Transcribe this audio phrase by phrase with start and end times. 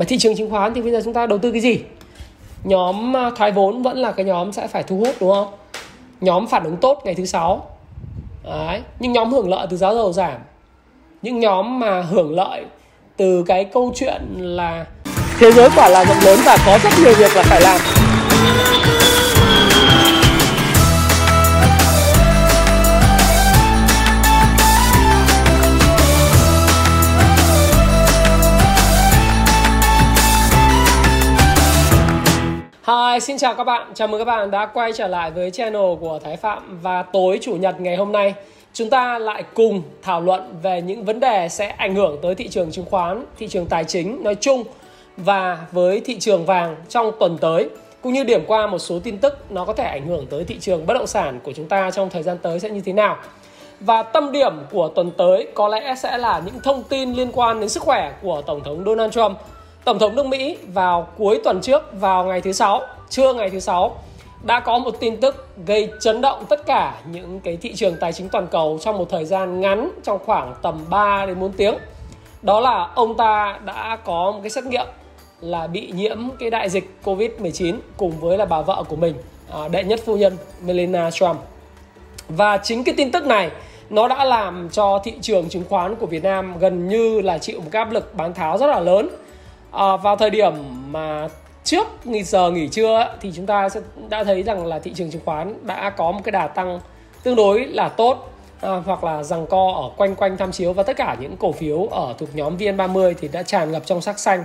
[0.00, 1.80] mà thị trường chứng khoán thì bây giờ chúng ta đầu tư cái gì?
[2.64, 5.48] Nhóm à, thoái vốn vẫn là cái nhóm sẽ phải thu hút, đúng không?
[6.20, 7.66] Nhóm phản ứng tốt ngày thứ sáu.
[8.44, 8.80] Đấy.
[9.00, 10.38] nhưng nhóm hưởng lợi từ giá dầu giảm.
[11.22, 12.64] Những nhóm mà hưởng lợi
[13.16, 14.86] từ cái câu chuyện là
[15.38, 17.99] thế giới quả là rộng lớn và có rất nhiều việc là phải làm.
[33.12, 33.92] Hi, xin chào các bạn.
[33.94, 37.38] Chào mừng các bạn đã quay trở lại với channel của Thái Phạm và tối
[37.42, 38.34] chủ nhật ngày hôm nay
[38.72, 42.48] chúng ta lại cùng thảo luận về những vấn đề sẽ ảnh hưởng tới thị
[42.48, 44.64] trường chứng khoán, thị trường tài chính nói chung
[45.16, 47.68] và với thị trường vàng trong tuần tới
[48.02, 50.58] cũng như điểm qua một số tin tức nó có thể ảnh hưởng tới thị
[50.60, 53.16] trường bất động sản của chúng ta trong thời gian tới sẽ như thế nào.
[53.80, 57.60] Và tâm điểm của tuần tới có lẽ sẽ là những thông tin liên quan
[57.60, 59.38] đến sức khỏe của Tổng thống Donald Trump
[59.84, 63.60] Tổng thống nước Mỹ vào cuối tuần trước vào ngày thứ sáu, trưa ngày thứ
[63.60, 63.96] sáu
[64.42, 68.12] đã có một tin tức gây chấn động tất cả những cái thị trường tài
[68.12, 71.74] chính toàn cầu trong một thời gian ngắn trong khoảng tầm 3 đến 4 tiếng.
[72.42, 74.86] Đó là ông ta đã có một cái xét nghiệm
[75.40, 79.14] là bị nhiễm cái đại dịch Covid-19 cùng với là bà vợ của mình,
[79.52, 81.36] à, đệ nhất phu nhân Melania Trump.
[82.28, 83.50] Và chính cái tin tức này
[83.90, 87.60] nó đã làm cho thị trường chứng khoán của Việt Nam gần như là chịu
[87.60, 89.08] một cái áp lực bán tháo rất là lớn
[89.72, 90.52] à, vào thời điểm
[90.92, 91.28] mà
[91.64, 95.10] trước nghỉ giờ nghỉ trưa thì chúng ta sẽ đã thấy rằng là thị trường
[95.10, 96.80] chứng khoán đã có một cái đà tăng
[97.22, 100.82] tương đối là tốt à, hoặc là rằng co ở quanh quanh tham chiếu và
[100.82, 104.18] tất cả những cổ phiếu ở thuộc nhóm VN30 thì đã tràn ngập trong sắc
[104.18, 104.44] xanh.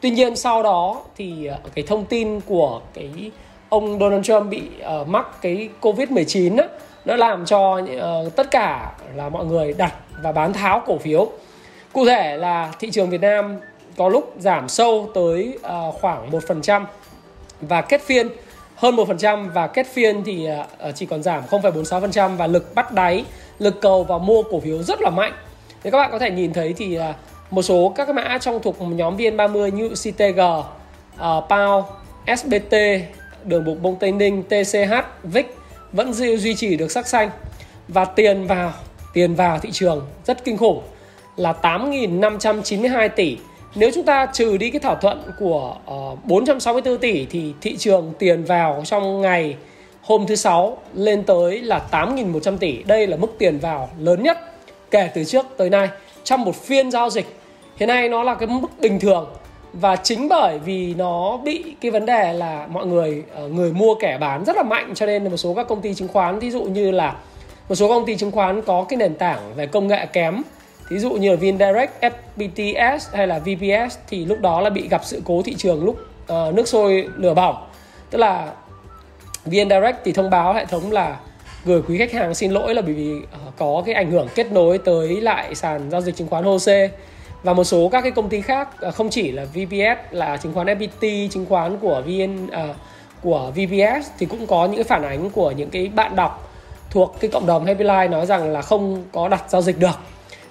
[0.00, 3.30] Tuy nhiên sau đó thì ờ, cái thông tin của cái
[3.68, 4.62] ông Donald Trump bị
[5.00, 6.64] uh, mắc cái Covid-19 đó,
[7.04, 11.28] nó làm cho uh, tất cả là mọi người đặt và bán tháo cổ phiếu.
[11.92, 13.58] Cụ thể là thị trường Việt Nam
[13.96, 16.84] có lúc giảm sâu tới uh, khoảng 1%
[17.60, 18.28] và kết phiên
[18.74, 20.48] hơn 1% và kết phiên thì
[20.88, 23.24] uh, chỉ còn giảm 0,46% và lực bắt đáy,
[23.58, 25.32] lực cầu và mua cổ phiếu rất là mạnh.
[25.82, 27.02] Thì các bạn có thể nhìn thấy thì uh,
[27.50, 31.88] một số các mã trong thuộc nhóm VN30 như CTG, uh, PAO,
[32.36, 32.76] SBT,
[33.44, 35.46] đường bục bông Tây Ninh, TCH, VIX
[35.92, 37.30] vẫn duy trì được sắc xanh
[37.88, 38.72] và tiền vào
[39.12, 40.82] tiền vào thị trường rất kinh khủng
[41.36, 43.38] là 8.592 tỷ
[43.74, 47.76] nếu chúng ta trừ đi cái thỏa thuận của ờ, uh, 464 tỷ thì thị
[47.76, 49.56] trường tiền vào trong ngày
[50.02, 52.82] hôm thứ sáu lên tới là 8.100 tỷ.
[52.82, 54.38] Đây là mức tiền vào lớn nhất
[54.90, 55.88] kể từ trước tới nay
[56.24, 57.26] trong một phiên giao dịch.
[57.76, 59.26] Hiện nay nó là cái mức bình thường
[59.72, 63.94] và chính bởi vì nó bị cái vấn đề là mọi người uh, người mua
[63.94, 66.50] kẻ bán rất là mạnh cho nên một số các công ty chứng khoán ví
[66.50, 67.16] dụ như là
[67.68, 70.42] một số công ty chứng khoán có cái nền tảng về công nghệ kém
[70.92, 71.90] ví dụ như là VinDirect,
[72.36, 75.96] FPTS hay là VPS thì lúc đó là bị gặp sự cố thị trường lúc
[76.22, 77.66] uh, nước sôi lửa bỏng.
[78.10, 78.52] Tức là
[79.44, 81.16] VnDirect thì thông báo hệ thống là
[81.64, 84.52] gửi quý khách hàng xin lỗi là bởi vì uh, có cái ảnh hưởng kết
[84.52, 86.88] nối tới lại sàn giao dịch chứng khoán HOSE
[87.42, 90.54] và một số các cái công ty khác uh, không chỉ là VPS là chứng
[90.54, 92.76] khoán FPT chứng khoán của VN uh,
[93.22, 96.50] của VPS thì cũng có những cái phản ánh của những cái bạn đọc
[96.90, 99.98] thuộc cái cộng đồng Happy Life nói rằng là không có đặt giao dịch được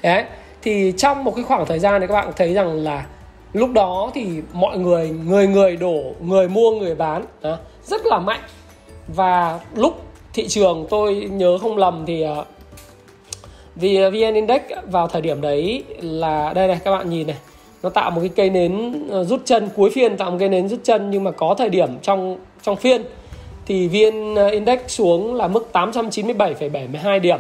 [0.04, 0.24] đấy
[0.62, 3.06] thì trong một cái khoảng thời gian này các bạn thấy rằng là
[3.54, 8.20] lúc đó thì mọi người người người đổ người mua người bán đó, rất là
[8.20, 8.40] mạnh.
[9.08, 10.02] Và lúc
[10.34, 12.46] thị trường tôi nhớ không lầm thì ờ,
[13.76, 17.38] vì vn index vào thời điểm đấy là đây này các bạn nhìn này
[17.84, 20.68] nó tạo một cái cây nến ờ, rút chân cuối phiên tạo một cây nến
[20.68, 23.04] rút chân nhưng mà có thời điểm trong trong phiên
[23.66, 27.40] thì vn index xuống là mức 897,72 điểm.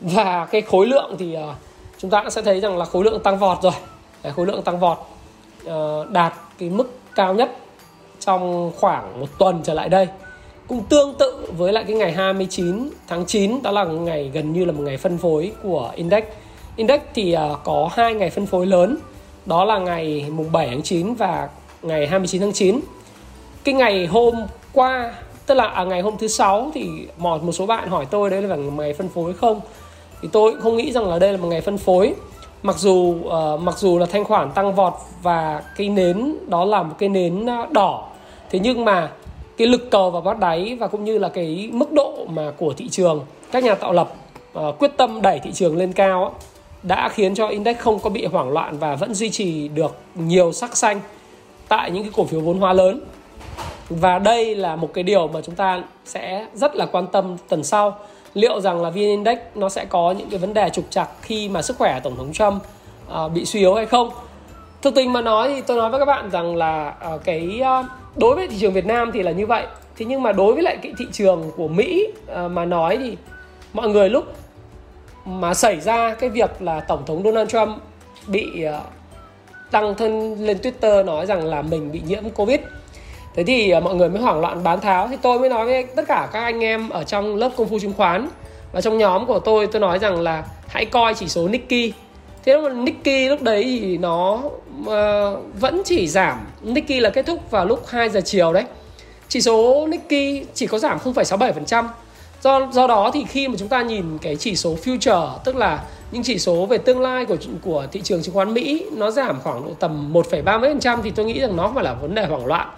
[0.00, 1.56] Và cái khối lượng thì uh,
[2.04, 3.72] chúng ta sẽ thấy rằng là khối lượng tăng vọt rồi.
[4.22, 4.98] Đấy, khối lượng tăng vọt
[5.66, 7.56] uh, đạt cái mức cao nhất
[8.20, 10.08] trong khoảng một tuần trở lại đây.
[10.68, 14.64] Cũng tương tự với lại cái ngày 29 tháng 9 đó là ngày gần như
[14.64, 16.24] là một ngày phân phối của index.
[16.76, 18.96] Index thì uh, có hai ngày phân phối lớn
[19.46, 21.48] đó là ngày mùng 7 tháng 9 và
[21.82, 22.80] ngày 29 tháng 9
[23.64, 24.34] cái ngày hôm
[24.72, 25.14] qua
[25.46, 28.42] tức là à, ngày hôm thứ sáu thì một một số bạn hỏi tôi đấy
[28.42, 29.60] là ngày phân phối không?
[30.24, 32.14] Thì tôi cũng không nghĩ rằng là đây là một ngày phân phối.
[32.62, 34.92] Mặc dù uh, mặc dù là thanh khoản tăng vọt
[35.22, 38.08] và cái nến đó là một cái nến ờ, đỏ.
[38.50, 39.10] Thế nhưng mà
[39.56, 42.72] cái lực cầu và bắt đáy và cũng như là cái mức độ mà của
[42.76, 43.20] thị trường
[43.52, 44.14] các nhà tạo lập
[44.58, 46.34] uh, quyết tâm đẩy thị trường lên cao
[46.82, 50.52] đã khiến cho index không có bị hoảng loạn và vẫn duy trì được nhiều
[50.52, 51.00] sắc xanh
[51.68, 53.00] tại những cái cổ phiếu vốn hóa lớn
[53.88, 57.64] và đây là một cái điều mà chúng ta sẽ rất là quan tâm tuần
[57.64, 57.98] sau.
[58.34, 61.48] Liệu rằng là VN Index nó sẽ có những cái vấn đề trục trặc khi
[61.48, 62.62] mà sức khỏe tổng thống Trump
[63.24, 64.10] uh, bị suy yếu hay không?
[64.82, 67.86] Thực tình mà nói thì tôi nói với các bạn rằng là uh, cái uh,
[68.16, 69.66] đối với thị trường Việt Nam thì là như vậy.
[69.96, 73.16] Thế nhưng mà đối với lại cái thị trường của Mỹ uh, mà nói thì
[73.72, 74.24] mọi người lúc
[75.24, 77.76] mà xảy ra cái việc là tổng thống Donald Trump
[78.26, 78.82] bị uh,
[79.72, 82.60] đăng thân lên Twitter nói rằng là mình bị nhiễm Covid
[83.34, 85.08] thế thì à, mọi người mới hoảng loạn bán tháo.
[85.08, 87.78] Thì tôi mới nói với tất cả các anh em ở trong lớp công phu
[87.78, 88.28] chứng khoán
[88.72, 91.92] và trong nhóm của tôi tôi nói rằng là hãy coi chỉ số Nikkei.
[92.44, 94.42] Thế mà Nikkei lúc đấy thì nó
[94.80, 94.88] uh,
[95.60, 96.46] vẫn chỉ giảm.
[96.62, 98.64] Nikkei là kết thúc vào lúc 2 giờ chiều đấy.
[99.28, 101.84] Chỉ số Nikkei chỉ có giảm 0,67%
[102.42, 105.84] do do đó thì khi mà chúng ta nhìn cái chỉ số future tức là
[106.12, 109.40] những chỉ số về tương lai của của thị trường chứng khoán Mỹ nó giảm
[109.40, 112.68] khoảng độ tầm 1,30% thì tôi nghĩ rằng nó phải là vấn đề hoảng loạn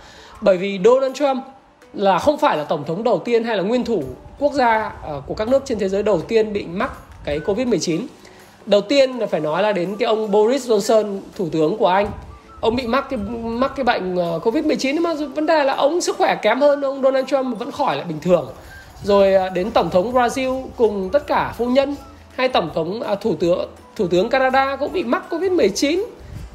[0.41, 1.44] bởi vì Donald Trump
[1.94, 4.03] là không phải là tổng thống đầu tiên hay là nguyên thủ
[4.38, 6.93] quốc gia ờ, của các nước trên thế giới đầu tiên bị mắc
[7.25, 8.00] cái Covid-19
[8.67, 12.06] đầu tiên là phải nói là đến cái ông Boris Johnson thủ tướng của Anh.
[12.61, 16.00] Ông bị mắc cái mắc cái bệnh ờ, Covid 19 mà vấn đề là ông
[16.00, 18.47] sức khỏe kém hơn ông Donald Trump vẫn khỏi lại bình thường.
[19.03, 21.97] Rồi ờ, đến tổng thống Brazil cùng tất cả phu nhân
[22.37, 26.05] hay tổng thống à, thủ tướng thủ tướng Canada cũng bị mắc Covid 19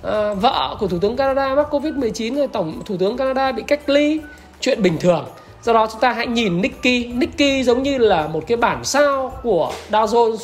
[0.04, 3.64] à, vợ của thủ tướng Canada mắc Covid 19 rồi tổng thủ tướng Canada bị
[3.68, 4.20] cách ly.
[4.60, 5.26] Chuyện bình thường.
[5.64, 7.12] Do đó chúng ta hãy nhìn Nikkei.
[7.14, 10.38] Nikkei giống như là một cái bản sao của Dow Jones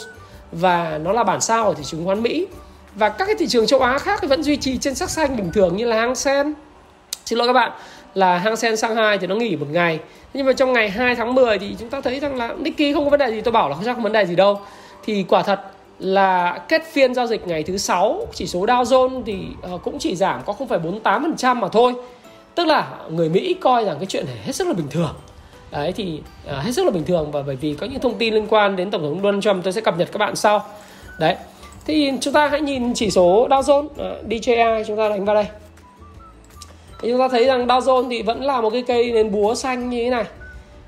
[0.51, 2.48] và nó là bản sao của thị trường khoán Mỹ.
[2.95, 5.51] Và các cái thị trường châu Á khác vẫn duy trì trên sắc xanh bình
[5.54, 6.54] thường như là Hang Seng.
[7.25, 7.71] Xin lỗi các bạn
[8.13, 10.00] là Hang Sen Shanghai thì nó nghỉ một ngày.
[10.33, 13.04] Nhưng mà trong ngày 2 tháng 10 thì chúng ta thấy rằng là Nikkei không
[13.04, 13.42] có vấn đề gì.
[13.42, 14.62] Tôi bảo là không chắc có vấn đề gì đâu.
[15.06, 15.59] Thì quả thật
[15.99, 19.99] là kết phiên giao dịch ngày thứ sáu chỉ số Dow Jones thì ờ, cũng
[19.99, 21.94] chỉ giảm có 0,48% mà thôi.
[22.55, 25.13] Tức là người Mỹ coi rằng cái chuyện này hết sức là bình thường.
[25.71, 28.33] Đấy thì ờ, hết sức là bình thường và bởi vì có những thông tin
[28.33, 30.65] liên quan đến tổng thống Donald Trump tôi sẽ cập nhật các bạn sau.
[31.19, 31.35] Đấy
[31.85, 35.25] thì chúng ta hãy nhìn chỉ số Dow Jones ờ, à, DJI chúng ta đánh
[35.25, 35.45] vào đây.
[37.01, 39.55] Thì chúng ta thấy rằng Dow Jones thì vẫn là một cái cây nền búa
[39.55, 40.25] xanh như thế này.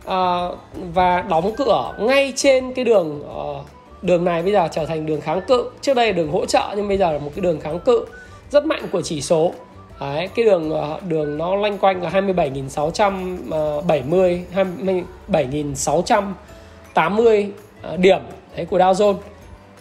[0.05, 0.47] À,
[0.93, 3.65] và đóng cửa ngay trên cái đường uh,
[4.01, 5.69] đường này bây giờ trở thành đường kháng cự.
[5.81, 8.05] Trước đây là đường hỗ trợ nhưng bây giờ là một cái đường kháng cự
[8.51, 9.53] rất mạnh của chỉ số.
[9.99, 17.49] Đấy, cái đường ờ, đường nó lanh quanh là 27.670 27.680
[17.81, 18.19] ờ, điểm
[18.55, 19.15] đấy của Dow Jones.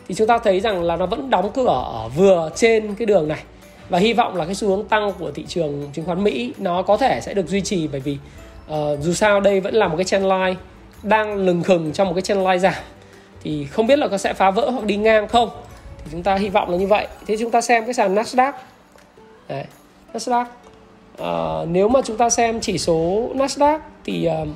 [0.09, 3.29] Thì chúng ta thấy rằng là nó vẫn đóng cửa ở vừa trên cái đường
[3.29, 3.43] này.
[3.89, 6.83] Và hy vọng là cái xu hướng tăng của thị trường chứng khoán Mỹ nó
[6.83, 8.19] có thể sẽ được duy trì bởi vì
[8.73, 10.55] uh, dù sao đây vẫn là một cái trendline
[11.03, 12.75] đang lừng khừng trong một cái trendline giảm
[13.43, 15.51] thì không biết là có sẽ phá vỡ hoặc đi ngang không?
[15.99, 17.07] Thì chúng ta hy vọng là như vậy.
[17.27, 18.53] Thế chúng ta xem cái sàn Nasdaq.
[19.49, 19.65] Đấy.
[20.15, 20.45] Nasdaq.
[21.19, 24.49] À, nếu mà chúng ta xem chỉ số Nasdaq thì uh,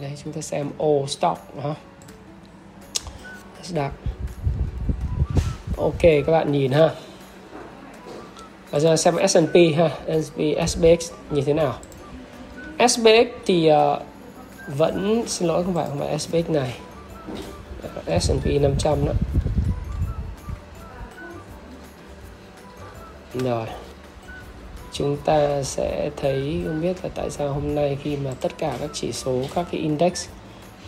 [0.00, 1.74] đây chúng ta xem all stock đó.
[3.62, 3.90] Nasdaq.
[5.76, 6.90] Ok các bạn nhìn ha.
[8.70, 9.88] Và giờ xem S&P ha.
[10.22, 11.74] S&P SPX như thế nào?
[12.88, 14.02] SPX thì uh,
[14.66, 16.74] vẫn xin lỗi không phải không phải SPX này.
[18.20, 19.12] S&P 500 đó.
[23.34, 23.66] Rồi.
[24.92, 28.76] Chúng ta sẽ thấy không biết là tại sao hôm nay khi mà tất cả
[28.80, 30.28] các chỉ số các cái index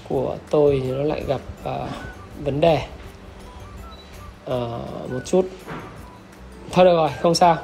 [0.09, 1.89] của tôi thì nó lại gặp uh,
[2.45, 2.83] vấn đề.
[4.45, 5.47] Uh, một chút.
[6.71, 7.57] Thôi được rồi không sao.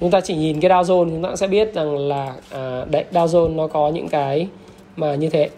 [0.00, 3.04] Chúng ta chỉ nhìn cái Dow Jones chúng ta sẽ biết rằng là uh, đấy
[3.12, 4.48] Dow Jones nó có những cái
[4.96, 5.50] mà như thế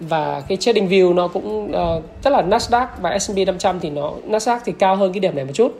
[0.00, 3.90] và cái trading view nó cũng ờ, uh, tức là Nasdaq và S&P 500 thì
[3.90, 5.72] nó Nasdaq thì cao hơn cái điểm này một chút.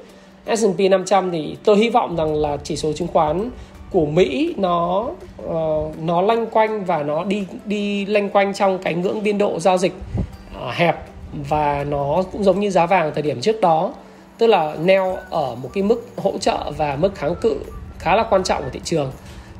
[0.57, 3.51] S&P 500 thì tôi hy vọng rằng là chỉ số chứng khoán
[3.91, 5.07] của Mỹ nó
[5.47, 9.61] uh, nó lanh quanh và nó đi đi lanh quanh trong cái ngưỡng biên độ
[9.61, 9.93] giao dịch
[10.57, 10.97] uh, hẹp
[11.33, 13.93] và nó cũng giống như giá vàng thời điểm trước đó.
[14.39, 17.57] Tức là neo ở một cái mức hỗ trợ và mức kháng cự
[17.99, 19.11] khá là quan trọng của thị trường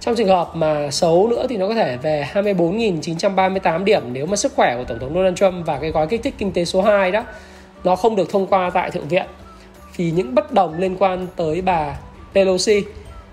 [0.05, 4.37] trong trường hợp mà xấu nữa thì nó có thể về 24.938 điểm nếu mà
[4.37, 6.83] sức khỏe của Tổng thống Donald Trump và cái gói kích thích kinh tế số
[6.83, 7.25] 2 đó
[7.85, 9.27] nó không được thông qua tại Thượng viện
[9.97, 11.99] vì những bất đồng liên quan tới bà
[12.35, 12.83] Pelosi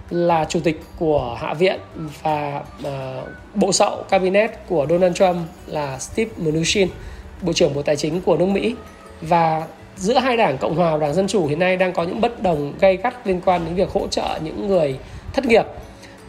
[0.10, 1.80] là chủ tịch của Hạ viện
[2.22, 5.38] và uh, bộ sậu cabinet của Donald Trump
[5.68, 6.88] là Steve Mnuchin,
[7.42, 8.76] bộ trưởng Bộ Tài chính của nước Mỹ
[9.22, 9.64] và
[9.96, 12.44] giữa hai đảng Cộng hòa và đảng Dân chủ hiện nay đang có những bất
[12.44, 14.96] đồng gay gắt liên quan đến việc hỗ trợ những người
[15.34, 15.66] thất nghiệp.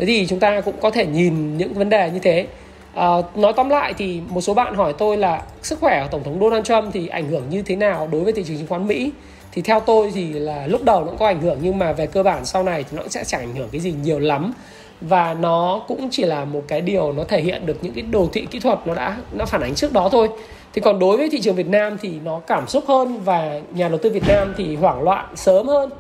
[0.03, 2.47] Thế thì chúng ta cũng có thể nhìn những vấn đề như thế.
[2.95, 6.25] À, nói tóm lại thì một số bạn hỏi tôi là sức khỏe của Tổng
[6.25, 8.87] thống Donald Trump thì ảnh hưởng như thế nào đối với thị trường chứng khoán
[8.87, 9.13] Mỹ?
[9.53, 12.07] Thì theo tôi thì là lúc đầu nó cũng có ảnh hưởng nhưng mà về
[12.07, 14.53] cơ bản sau này thì nó sẽ chẳng ảnh hưởng cái gì nhiều lắm.
[15.01, 18.29] Và nó cũng chỉ là một cái điều nó thể hiện được những cái đồ
[18.33, 20.29] thị kỹ thuật nó đã nó phản ánh trước đó thôi.
[20.73, 23.89] Thì còn đối với thị trường Việt Nam thì nó cảm xúc hơn và nhà
[23.89, 25.91] đầu tư Việt Nam thì hoảng loạn sớm hơn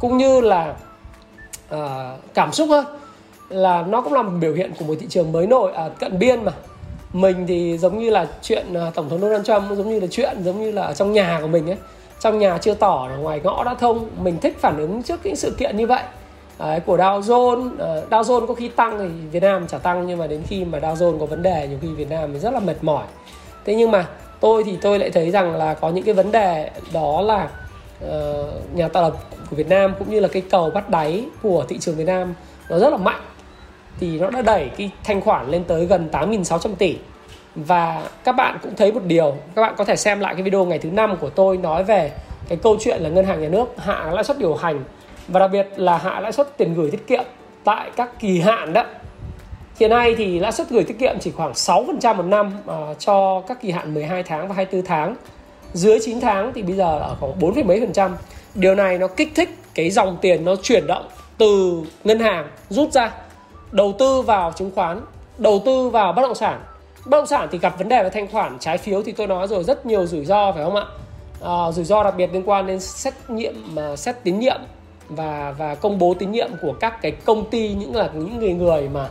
[0.00, 0.74] cũng như là
[1.74, 1.80] uh,
[2.34, 2.86] cảm xúc hơn
[3.48, 6.18] là nó cũng là một biểu hiện của một thị trường mới nổi à, cận
[6.18, 6.52] biên mà.
[7.12, 10.36] Mình thì giống như là chuyện à, tổng thống Donald Trump giống như là chuyện
[10.44, 11.76] giống như là ở trong nhà của mình ấy.
[12.20, 14.08] Trong nhà chưa tỏ ở ngoài ngõ đã thông.
[14.22, 16.02] Mình thích phản ứng trước những sự kiện như vậy.
[16.58, 20.06] Đấy, của Dow Jones uh, Dow Jones có khi tăng thì Việt Nam chả tăng
[20.06, 22.38] nhưng mà đến khi mà Dow Jones có vấn đề nhiều khi Việt Nam thì
[22.38, 23.04] rất là mệt mỏi.
[23.64, 24.06] Thế nhưng mà
[24.40, 27.48] tôi thì tôi lại thấy rằng là có những cái vấn đề đó là
[28.04, 29.12] uh, nhà tạo lập
[29.50, 32.34] của Việt Nam cũng như là cái cầu bắt đáy của thị trường Việt Nam
[32.70, 33.20] nó rất là mạnh
[34.00, 36.96] thì nó đã đẩy cái thanh khoản lên tới gần 8.600 tỷ.
[37.54, 40.64] Và các bạn cũng thấy một điều các bạn có thể xem lại cái video
[40.64, 42.12] ngày thứ năm của tôi nói về
[42.48, 44.84] cái câu chuyện là ngân hàng nhà nước hạ lãi suất điều hành
[45.28, 47.24] và đặc biệt là hạ lãi suất tiền gửi tiết kiệm
[47.64, 48.84] tại các kỳ hạn đó.
[49.80, 53.42] Hiện nay thì lãi suất gửi tiết kiệm chỉ khoảng 6% một năm uh, cho
[53.48, 55.16] các kỳ hạn 12 tháng và 24 tháng.
[55.72, 58.16] Dưới 9 tháng thì bây giờ ở khoảng 4, mấy phần trăm.
[58.54, 61.04] Điều này nó kích thích cái dòng tiền nó chuyển động
[61.38, 63.12] từ ngân hàng rút ra
[63.76, 65.00] đầu tư vào chứng khoán
[65.38, 66.60] đầu tư vào bất động sản.
[67.04, 69.48] Bất động sản thì gặp vấn đề về thanh khoản trái phiếu thì tôi nói
[69.48, 70.84] rồi rất nhiều rủi ro phải không ạ?
[71.44, 74.60] À, rủi ro đặc biệt liên quan đến xét nhiệm mà ờ, xét tín nhiệm
[75.08, 78.52] và và công bố tín nhiệm của các cái công ty những là những người
[78.52, 79.08] người mà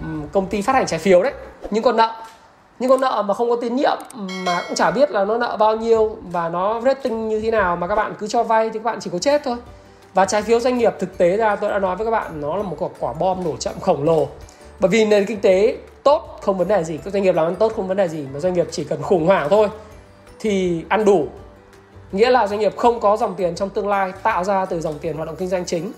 [0.00, 1.32] ừ, công ty phát hành trái phiếu đấy.
[1.70, 2.12] Những con nợ
[2.78, 3.98] những con nợ mà không có tín nhiệm
[4.46, 7.76] mà cũng chả biết là nó nợ bao nhiêu và nó rating như thế nào
[7.76, 9.56] mà các bạn cứ cho vay thì các bạn chỉ có chết thôi
[10.14, 12.56] và trái phiếu doanh nghiệp thực tế ra tôi đã nói với các bạn nó
[12.56, 14.28] là một quả, quả bom nổ chậm khổng lồ.
[14.80, 17.56] Bởi vì nền kinh tế tốt không vấn đề gì các doanh nghiệp làm ăn
[17.56, 19.68] tốt không vấn đề gì mà doanh nghiệp chỉ cần khủng hoảng thôi
[20.40, 21.26] thì ăn đủ.
[22.12, 24.98] Nghĩa là doanh nghiệp không có dòng tiền trong tương lai tạo ra từ dòng
[24.98, 25.92] tiền hoạt động kinh doanh chính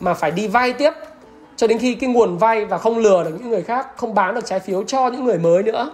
[0.00, 0.92] mà phải đi vay tiếp.
[1.56, 4.34] Cho đến khi cái nguồn vay và không lừa được những người khác không bán
[4.34, 5.92] được trái phiếu cho những người mới nữa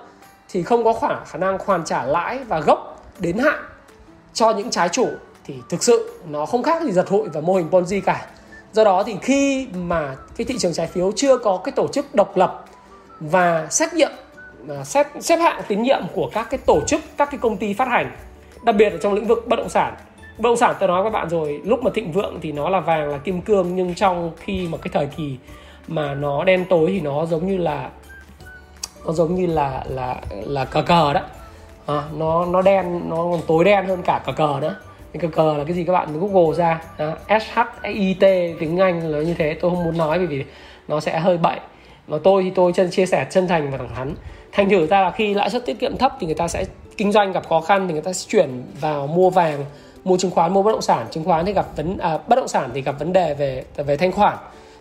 [0.49, 3.65] thì không có khoảng khả năng hoàn trả lãi và gốc đến hạn
[4.35, 5.09] cho những trái chủ
[5.47, 8.27] thì thực sự nó không khác gì giật hụi và mô hình Ponzi cả.
[8.73, 12.15] Do đó thì khi mà cái thị trường trái phiếu chưa có cái tổ chức
[12.15, 12.65] độc lập
[13.21, 14.11] và xét nghiệm
[14.69, 17.75] à, xét xếp hạng tín nhiệm của các cái tổ chức các cái công ty
[17.75, 18.17] phát hành
[18.63, 19.95] đặc biệt là trong lĩnh vực bất động sản.
[20.39, 22.81] Bất động sản tôi nói với bạn rồi lúc mà thịnh vượng thì nó là
[22.81, 25.37] vàng là kim cương nhưng trong khi mà cái thời kỳ
[25.89, 27.91] mà nó đen tối thì nó giống như là
[29.07, 31.21] nó giống như là là là cờ cờ đó.
[31.87, 34.77] À, nó nó đen nó còn tối đen hơn cả cờ cờ nữa
[35.21, 36.21] cờ cờ là cái gì các bạn?
[36.21, 36.83] Google ra.
[36.97, 38.21] À, s h i t
[38.61, 39.55] tiếng anh là như thế.
[39.55, 40.45] Tôi không muốn nói bởi vì
[40.89, 41.59] nó sẽ hơi bậy.
[42.07, 44.15] Mà tôi thì tôi chân chia sẻ chân thành và thẳng thắn.
[44.53, 46.65] Thành thử ra là khi lãi suất tiết kiệm thấp thì người ta sẽ
[46.97, 49.65] kinh doanh gặp khó khăn thì người ta sẽ chuyển vào mua vàng
[50.05, 51.07] mua chứng khoán mua bất động sản.
[51.11, 53.97] Chứng khoán thì gặp vấn à, bất động sản thì gặp vấn đề về về
[53.97, 54.37] thanh khoản.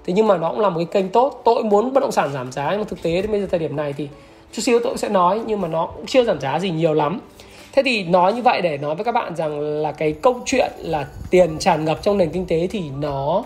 [0.05, 1.41] Thế nhưng mà nó cũng là một cái kênh tốt.
[1.45, 3.59] Tôi muốn bất động sản giảm giá nhưng mà thực tế đến bây giờ thời
[3.59, 4.09] điểm này thì
[4.51, 7.19] chút xíu tôi sẽ nói nhưng mà nó cũng chưa giảm giá gì nhiều lắm
[7.75, 10.71] thế thì nói như vậy để nói với các bạn rằng là cái câu chuyện
[10.77, 13.43] là tiền tràn ngập trong nền kinh tế thì nó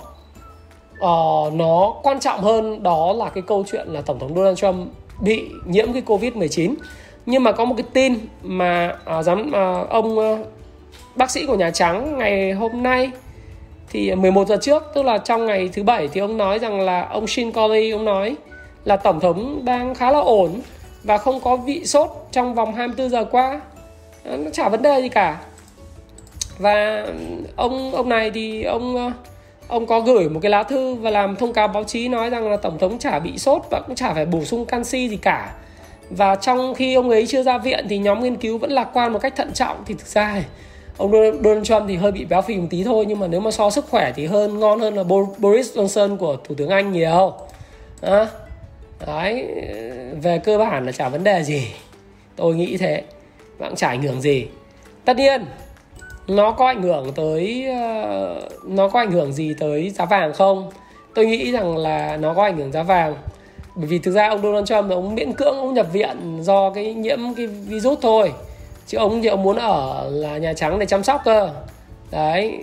[1.00, 4.88] uh, nó quan trọng hơn đó là cái câu chuyện là tổng thống Donald Trump
[5.22, 6.76] bị nhiễm cái Covid 19
[7.26, 10.48] nhưng mà có một cái tin mà uh, giám uh, ông uh,
[11.16, 13.12] bác sĩ của Nhà Trắng ngày hôm nay
[13.92, 17.08] thì 11 giờ trước tức là trong ngày thứ bảy thì ông nói rằng là
[17.08, 18.36] ông Shin Colley ông nói
[18.86, 20.62] là tổng thống đang khá là ổn
[21.04, 23.62] và không có vị sốt trong vòng 24 giờ qua
[24.38, 25.40] nó chả vấn đề gì cả.
[26.58, 27.08] Và
[27.56, 29.14] ông ông này thì ông
[29.68, 32.52] ông có gửi một cái lá thư và làm thông cáo báo chí nói rằng
[32.52, 35.54] là tổng thống chả bị sốt và cũng chả phải bổ sung canxi gì cả.
[36.10, 39.14] Và trong khi ông ấy chưa ra viện thì nhóm nghiên cứu vẫn lạc quan
[39.14, 39.78] một cách thận trọng.
[39.86, 40.44] Thì thực ra
[40.98, 41.12] ông
[41.44, 43.70] Donald Trump thì hơi bị béo phì một tí thôi nhưng mà nếu mà so
[43.70, 45.04] sức khỏe thì hơn ngon hơn là
[45.38, 47.34] Boris Johnson của thủ tướng Anh nhiều.
[48.02, 48.28] À,
[49.08, 49.48] đấy
[50.22, 51.68] về cơ bản là chả vấn đề gì.
[52.36, 53.04] Tôi nghĩ thế
[53.60, 54.48] và cũng chả ảnh hưởng gì.
[55.06, 55.46] Tất nhiên
[56.28, 60.70] nó có ảnh hưởng tới uh, nó có ảnh hưởng gì tới giá vàng không?
[61.13, 63.16] Tôi nghĩ rằng là nó có ảnh hưởng giá vàng.
[63.75, 66.94] Bởi vì thực ra ông Donald Trump ông miễn cưỡng ông nhập viện do cái
[66.94, 68.32] nhiễm cái virus thôi.
[68.88, 71.50] Chứ ông thì ông muốn ở là nhà trắng để chăm sóc cơ.
[72.12, 72.60] Đấy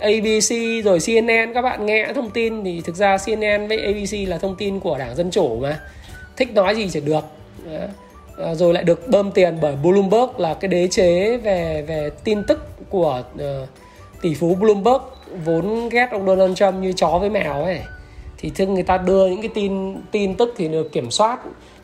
[0.00, 4.38] ABC rồi CNN các bạn nghe thông tin thì thực ra CNN với ABC là
[4.38, 5.80] thông tin của đảng dân chủ mà.
[6.36, 7.24] Thích nói gì chỉ được.
[7.66, 7.88] Đấy.
[8.44, 12.42] À, rồi lại được bơm tiền bởi Bloomberg là cái đế chế về về tin
[12.48, 12.58] tức
[12.90, 13.68] của uh,
[14.22, 15.02] tỷ phú Bloomberg
[15.44, 17.80] vốn ghét ông Donald Trump như chó với mèo ấy.
[18.38, 21.38] Thì thường người ta đưa những cái tin tin tức thì được kiểm soát.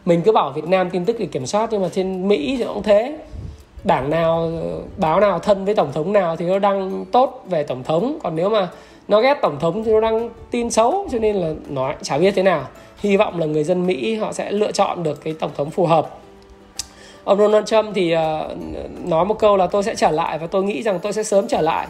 [0.05, 2.65] Mình cứ bảo Việt Nam tin tức thì kiểm soát nhưng mà trên Mỹ thì
[2.65, 3.19] cũng thế.
[3.85, 4.53] Đảng nào
[4.97, 8.19] báo nào thân với tổng thống nào thì nó đăng tốt về tổng thống.
[8.23, 8.69] Còn nếu mà
[9.09, 12.35] nó ghét tổng thống thì nó đăng tin xấu cho nên là nói chả biết
[12.37, 12.65] thế nào.
[12.99, 15.87] Hy vọng là người dân Mỹ họ sẽ lựa chọn được cái tổng thống phù
[15.87, 16.19] hợp
[17.27, 18.21] ông Donald Trump thì uh,
[19.09, 21.49] nói một câu là tôi sẽ trở lại và tôi nghĩ rằng tôi sẽ sớm
[21.49, 21.87] trở lại.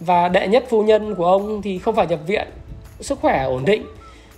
[0.00, 2.48] Và đệ nhất phu nhân của ông thì không phải nhập viện
[3.00, 3.86] sức khỏe ổn định.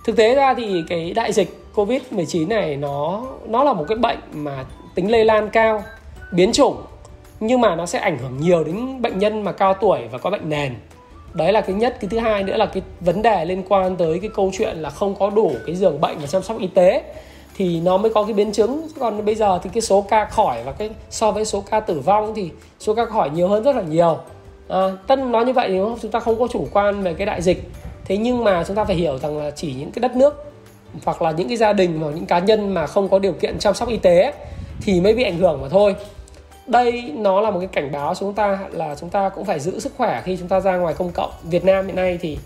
[0.04, 3.98] Thực tế ra thì cái đại dịch covid 19 này nó nó là một cái
[3.98, 5.82] bệnh mà tính lây lan cao
[6.32, 6.76] biến chủng
[7.40, 10.30] nhưng mà nó sẽ ảnh hưởng nhiều đến bệnh nhân mà cao tuổi và có
[10.30, 10.74] bệnh nền.
[11.34, 11.96] Đấy là cái nhất.
[12.00, 14.90] Cái thứ hai nữa là cái vấn đề liên quan tới cái câu chuyện là
[14.90, 17.02] không có đủ cái giường bệnh và chăm sóc y tế
[17.58, 18.88] thì nó mới có cái biến chứng.
[19.00, 22.00] Còn bây giờ thì cái số ca khỏi và cái so với số ca tử
[22.00, 22.50] vong thì
[22.80, 24.18] số ca khỏi nhiều hơn rất là nhiều.
[24.68, 27.42] À, tân nói như vậy thì chúng ta không có chủ quan về cái đại
[27.42, 27.70] dịch.
[28.04, 30.44] Thế nhưng mà chúng ta phải hiểu rằng là chỉ những cái đất nước
[31.04, 33.58] hoặc là những cái gia đình hoặc những cá nhân mà không có điều kiện
[33.58, 34.32] chăm sóc y tế
[34.80, 35.94] thì mới bị ảnh hưởng mà thôi.
[36.66, 39.80] Đây nó là một cái cảnh báo chúng ta là chúng ta cũng phải giữ
[39.80, 41.30] sức khỏe khi chúng ta ra ngoài công cộng.
[41.42, 42.38] Việt Nam hiện nay thì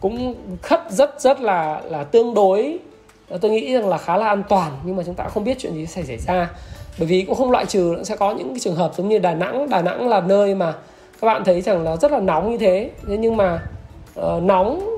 [0.00, 2.78] cũng khất rất rất là là tương đối
[3.28, 5.56] Ờ, tôi nghĩ rằng là khá là an toàn nhưng mà chúng ta không biết
[5.58, 6.50] chuyện gì sẽ xảy ra.
[6.98, 9.34] Bởi vì cũng không loại trừ sẽ có những cái trường hợp giống như Đà
[9.34, 9.68] Nẵng.
[9.68, 10.72] Đà Nẵng là nơi mà
[11.20, 12.90] các bạn thấy rằng là rất là nóng như thế.
[13.08, 13.62] Thế nhưng mà
[14.20, 14.90] uh, nóng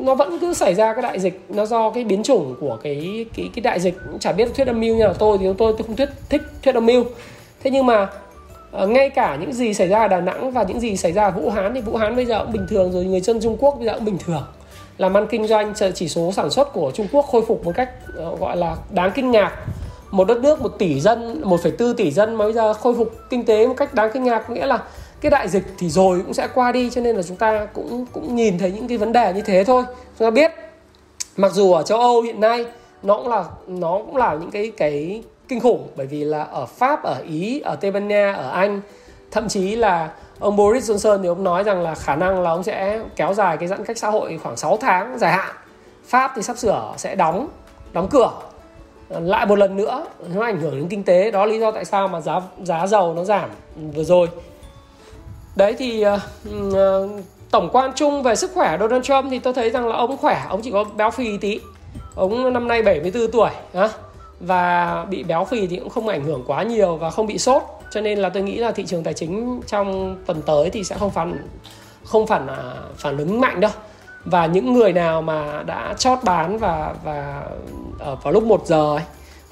[0.00, 1.40] nó vẫn cứ xảy ra cái đại dịch.
[1.48, 3.94] Nó do cái biến chủng của cái cái cái đại dịch.
[4.10, 6.42] Cũng chả biết thuyết âm mưu như là tôi thì tôi tôi không thuyết thích
[6.62, 7.04] thuyết âm mưu.
[7.62, 8.08] Thế nhưng mà
[8.82, 11.24] uh, ngay cả những gì xảy ra ở Đà Nẵng và những gì xảy ra
[11.24, 13.04] ở Vũ Hán thì Vũ Hán bây giờ cũng bình thường rồi.
[13.04, 14.42] Người dân Trung Quốc bây giờ cũng bình thường
[14.98, 17.90] làm ăn kinh doanh chỉ số sản xuất của Trung Quốc khôi phục một cách
[18.16, 19.52] ờ, gọi là đáng kinh ngạc.
[20.10, 23.44] Một đất nước một tỷ dân 1,4 tỷ dân mà bây giờ khôi phục kinh
[23.44, 24.82] tế một cách đáng kinh ngạc nghĩa là
[25.20, 28.06] cái đại dịch thì rồi cũng sẽ qua đi cho nên là chúng ta cũng
[28.12, 29.84] cũng nhìn thấy những cái vấn đề như thế thôi.
[30.18, 30.52] Chúng ta biết
[31.36, 32.66] mặc dù ở châu Âu hiện nay
[33.02, 36.66] nó cũng là nó cũng là những cái cái kinh khủng bởi vì là ở
[36.66, 38.80] Pháp ở Ý ở Tây Ban Nha ở Anh
[39.30, 42.62] thậm chí là ông Boris Johnson thì ông nói rằng là khả năng là ông
[42.62, 45.54] sẽ kéo dài cái giãn cách xã hội khoảng 6 tháng dài hạn.
[46.04, 47.48] Pháp thì sắp sửa sẽ đóng
[47.92, 48.30] đóng cửa.
[49.08, 51.30] Lại một lần nữa nó ảnh hưởng đến kinh tế.
[51.30, 53.50] Đó lý do tại sao mà giá giá dầu nó giảm
[53.94, 54.28] vừa rồi.
[55.56, 57.10] Đấy thì uh,
[57.50, 60.44] tổng quan chung về sức khỏe Donald Trump thì tôi thấy rằng là ông khỏe
[60.48, 61.60] ông chỉ có béo phì tí.
[62.14, 63.88] Ông năm nay 74 tuổi á
[64.40, 67.62] và bị béo phì thì cũng không ảnh hưởng quá nhiều và không bị sốt.
[67.90, 70.96] Cho nên là tôi nghĩ là thị trường tài chính trong tuần tới thì sẽ
[70.98, 71.48] không phản
[72.04, 73.70] không phản à, phản ứng mạnh đâu.
[74.24, 77.42] Và những người nào mà đã chót bán và và
[77.98, 79.04] ở vào lúc 1 giờ ấy,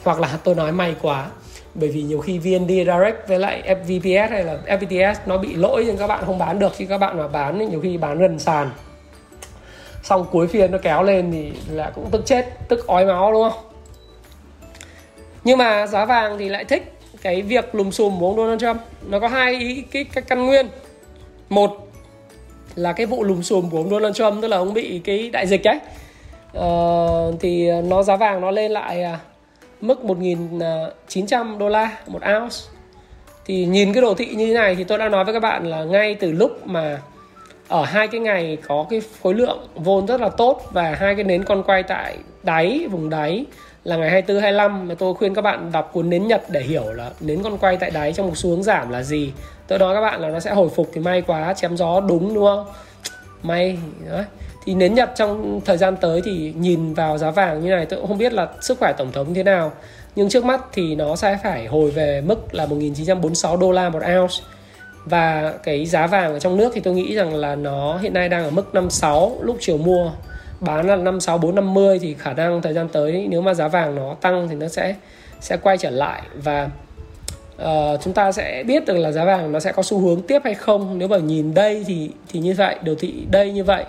[0.04, 1.26] hoặc là tôi nói may quá
[1.74, 5.84] bởi vì nhiều khi VND Direct với lại FVPS hay là FPTS nó bị lỗi
[5.86, 6.72] nhưng các bạn không bán được.
[6.76, 8.70] Khi các bạn mà bán thì nhiều khi bán gần sàn
[10.02, 13.50] xong cuối phiên nó kéo lên thì là cũng tức chết tức ói máu đúng
[13.50, 13.75] không?
[15.46, 18.76] Nhưng mà giá vàng thì lại thích cái việc lùm xùm của ông Donald Trump.
[19.08, 20.66] Nó có hai ý cái, cái căn nguyên.
[21.48, 21.88] Một
[22.74, 25.46] là cái vụ lùm xùm của ông Donald Trump tức là ông bị cái đại
[25.46, 25.78] dịch ấy.
[26.52, 29.18] Ờ, thì nó giá vàng nó lên lại à,
[29.80, 32.56] mức 1.900 đô la một ounce.
[33.44, 35.66] Thì nhìn cái đồ thị như thế này thì tôi đã nói với các bạn
[35.66, 37.00] là ngay từ lúc mà
[37.68, 41.24] ở hai cái ngày có cái khối lượng vôn rất là tốt và hai cái
[41.24, 43.44] nến con quay tại đáy vùng đáy
[43.86, 46.92] là ngày 24 25 mà tôi khuyên các bạn đọc cuốn nến Nhật để hiểu
[46.92, 49.32] là nến con quay tại đáy trong một xu hướng giảm là gì.
[49.68, 52.34] Tôi nói các bạn là nó sẽ hồi phục thì may quá, chém gió đúng
[52.34, 52.66] đúng không?
[53.42, 53.78] May,
[54.10, 54.24] đấy
[54.64, 58.00] thì nến Nhật trong thời gian tới thì nhìn vào giá vàng như này, tôi
[58.00, 59.72] cũng không biết là sức khỏe tổng thống thế nào
[60.16, 64.02] nhưng trước mắt thì nó sẽ phải hồi về mức là 1946 đô la một
[64.18, 64.34] ounce
[65.04, 68.28] và cái giá vàng ở trong nước thì tôi nghĩ rằng là nó hiện nay
[68.28, 70.10] đang ở mức 56 lúc chiều mua
[70.66, 74.14] bán là 56 450 thì khả năng thời gian tới nếu mà giá vàng nó
[74.20, 74.94] tăng thì nó sẽ
[75.40, 76.22] sẽ quay trở lại.
[76.34, 76.68] Và
[77.62, 80.40] uh, chúng ta sẽ biết được là giá vàng nó sẽ có xu hướng tiếp
[80.44, 80.98] hay không.
[80.98, 83.84] Nếu mà nhìn đây thì thì như vậy đồ thị đây như vậy.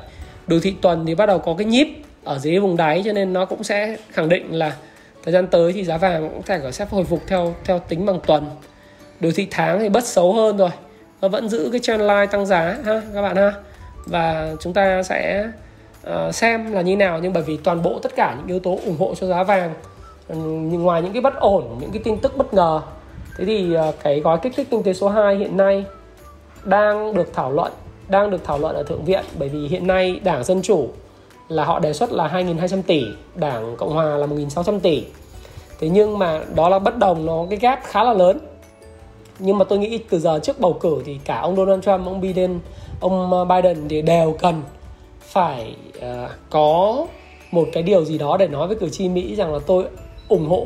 [0.47, 1.87] Đồ thị tuần thì bắt đầu có cái nhíp
[2.23, 4.75] ở dưới vùng đáy cho nên nó cũng sẽ khẳng định là
[5.23, 8.05] thời gian tới thì giá vàng cũng thể có sẽ hồi phục theo theo tính
[8.05, 8.45] bằng tuần.
[9.19, 10.69] Đồ thị tháng thì bất xấu hơn rồi.
[11.21, 13.53] Nó vẫn giữ cái trend line tăng giá ha các bạn ha.
[14.05, 15.66] Và chúng ta sẽ uh,
[16.07, 18.79] Ờ, xem là như nào, nhưng bởi vì toàn bộ tất cả những yếu tố
[18.85, 19.73] ủng hộ cho giá vàng
[20.83, 22.81] ngoài những cái bất ổn, những cái tin tức bất ngờ,
[23.37, 25.85] thế thì ờ, cái gói kích thích kinh tế số 2 hiện nay
[26.63, 27.71] đang được thảo luận,
[28.07, 30.87] đang được thảo luận ở thượng viện, bởi vì hiện nay đảng dân chủ
[31.49, 35.05] là họ đề xuất là 2.200 tỷ, đảng cộng hòa là 1.600 tỷ.
[35.79, 38.39] Thế nhưng mà đó là bất đồng, nó cái gap khá là lớn.
[39.39, 42.21] Nhưng mà tôi nghĩ từ giờ trước bầu cử thì cả ông Donald Trump, ông
[42.21, 42.59] Biden
[42.99, 44.61] ông ờ, Biden thì đều cần
[45.37, 47.05] phải uh, có
[47.51, 49.83] một cái điều gì đó để nói với cử tri Mỹ rằng là tôi
[50.29, 50.65] ủng hộ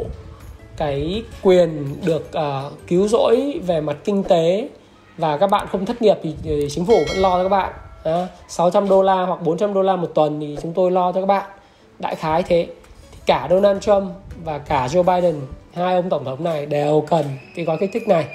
[0.77, 4.69] cái quyền được uh, cứu rỗi về mặt kinh tế
[5.17, 7.73] và các bạn không thất nghiệp thì, thì chính phủ vẫn lo cho các bạn.
[8.03, 11.19] À, 600 đô la hoặc 400 đô la một tuần thì chúng tôi lo cho
[11.19, 11.49] các bạn.
[11.99, 12.67] Đại khái thế.
[13.11, 14.03] Thì cả Donald Trump
[14.43, 15.35] và cả Joe Biden
[15.73, 18.25] hai ông tổng thống này đều cần cái gói kích thích này.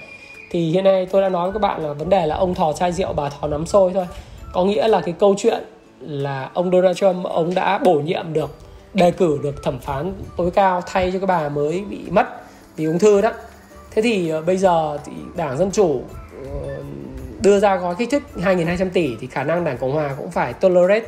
[0.50, 2.72] Thì hiện nay tôi đã nói với các bạn là vấn đề là ông thò
[2.72, 4.06] chai rượu bà thò nắm sôi thôi.
[4.52, 5.64] Có nghĩa là cái câu chuyện
[6.00, 8.50] là ông Donald Trump, ông đã bổ nhiệm được,
[8.94, 12.26] đề cử được thẩm phán tối cao thay cho cái bà mới bị mất
[12.76, 13.32] vì ung thư đó.
[13.90, 16.02] Thế thì ờ, bây giờ thì đảng dân chủ
[16.52, 16.76] ờ,
[17.40, 20.52] đưa ra gói kích thích 2.200 tỷ thì khả năng đảng cộng hòa cũng phải
[20.52, 21.06] tolerate,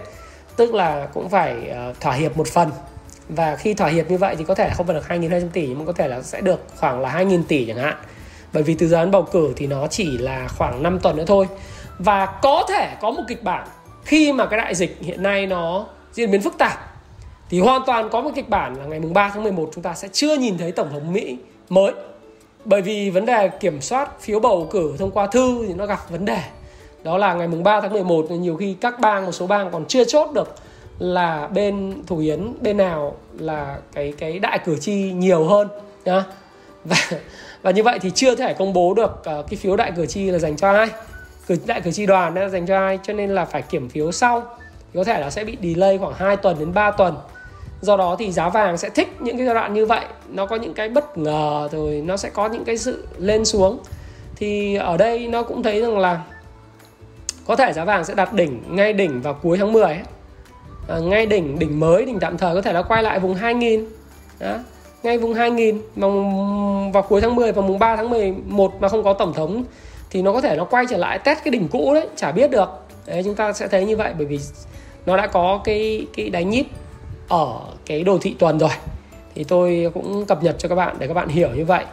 [0.57, 2.71] tức là cũng phải ờ, thỏa hiệp một phần.
[3.29, 5.87] Và khi thỏa hiệp như vậy thì có thể không phải được 2.200 tỷ nhưng
[5.87, 7.97] có thể là sẽ được khoảng là 2.000 tỷ chẳng hạn.
[8.53, 11.25] Bởi vì từ giờ đến bầu cử thì nó chỉ là khoảng 5 tuần nữa
[11.27, 11.47] thôi.
[11.99, 13.69] Và có thể có một kịch bản
[14.09, 16.79] khi mà cái đại dịch hiện nay nó diễn biến phức tạp,
[17.51, 19.95] thì hoàn toàn có một kịch bản là ngày mùng 3 tháng 11 chúng ta
[19.95, 21.37] sẽ chưa nhìn thấy tổng thống Mỹ
[21.69, 21.93] mới.
[22.65, 26.11] Bởi vì vấn đề kiểm soát phiếu bầu cử thông qua thư thì nó gặp
[26.11, 26.39] vấn đề.
[27.03, 29.85] Đó là ngày mùng 3 tháng 11 nhiều khi các bang, một số bang còn
[29.85, 30.55] chưa chốt được
[30.99, 35.69] là bên thủ yến, bên nào là cái cái đại cử tri nhiều hơn,
[36.05, 36.25] nhá.
[36.85, 36.97] Và
[37.63, 40.31] và như vậy thì chưa thể công bố được ờ, cái phiếu đại cử tri
[40.31, 40.89] là dành cho ai
[41.49, 42.99] cử đại cử tri đoàn đã dành cho ai?
[43.03, 44.41] Cho nên là phải kiểm phiếu sau.
[44.93, 47.17] Thì có thể là sẽ bị delay khoảng 2 tuần đến 3 tuần.
[47.81, 50.05] Do đó thì giá vàng sẽ thích những cái giai đoạn như vậy.
[50.29, 53.79] Nó có những cái bất ngờ rồi nó sẽ có những cái sự lên xuống.
[54.37, 56.23] Thì ở đây nó cũng thấy rằng là
[57.47, 59.99] có thể giá vàng sẽ đạt đỉnh ngay đỉnh vào cuối tháng 10 ấy.
[60.89, 63.87] À, ngay đỉnh đỉnh mới đỉnh tạm thời có thể là quay lại vùng 2000
[64.39, 64.57] đó
[65.03, 66.09] ngay vùng 2000 mà
[66.93, 69.65] vào cuối tháng 10 và mùng 3 tháng 11 mà không có tổng thống
[70.11, 72.51] thì nó có thể nó quay trở lại test cái đỉnh cũ đấy chả biết
[72.51, 72.69] được.
[73.07, 74.41] Đấy chúng ta sẽ thấy như vậy bởi vì
[75.07, 76.67] nó đã có cái cái đáy nhíp
[77.29, 78.71] ở cái đồ thị tuần rồi.
[79.35, 81.85] Thì tôi cũng cập nhật cho các bạn để các bạn hiểu như vậy.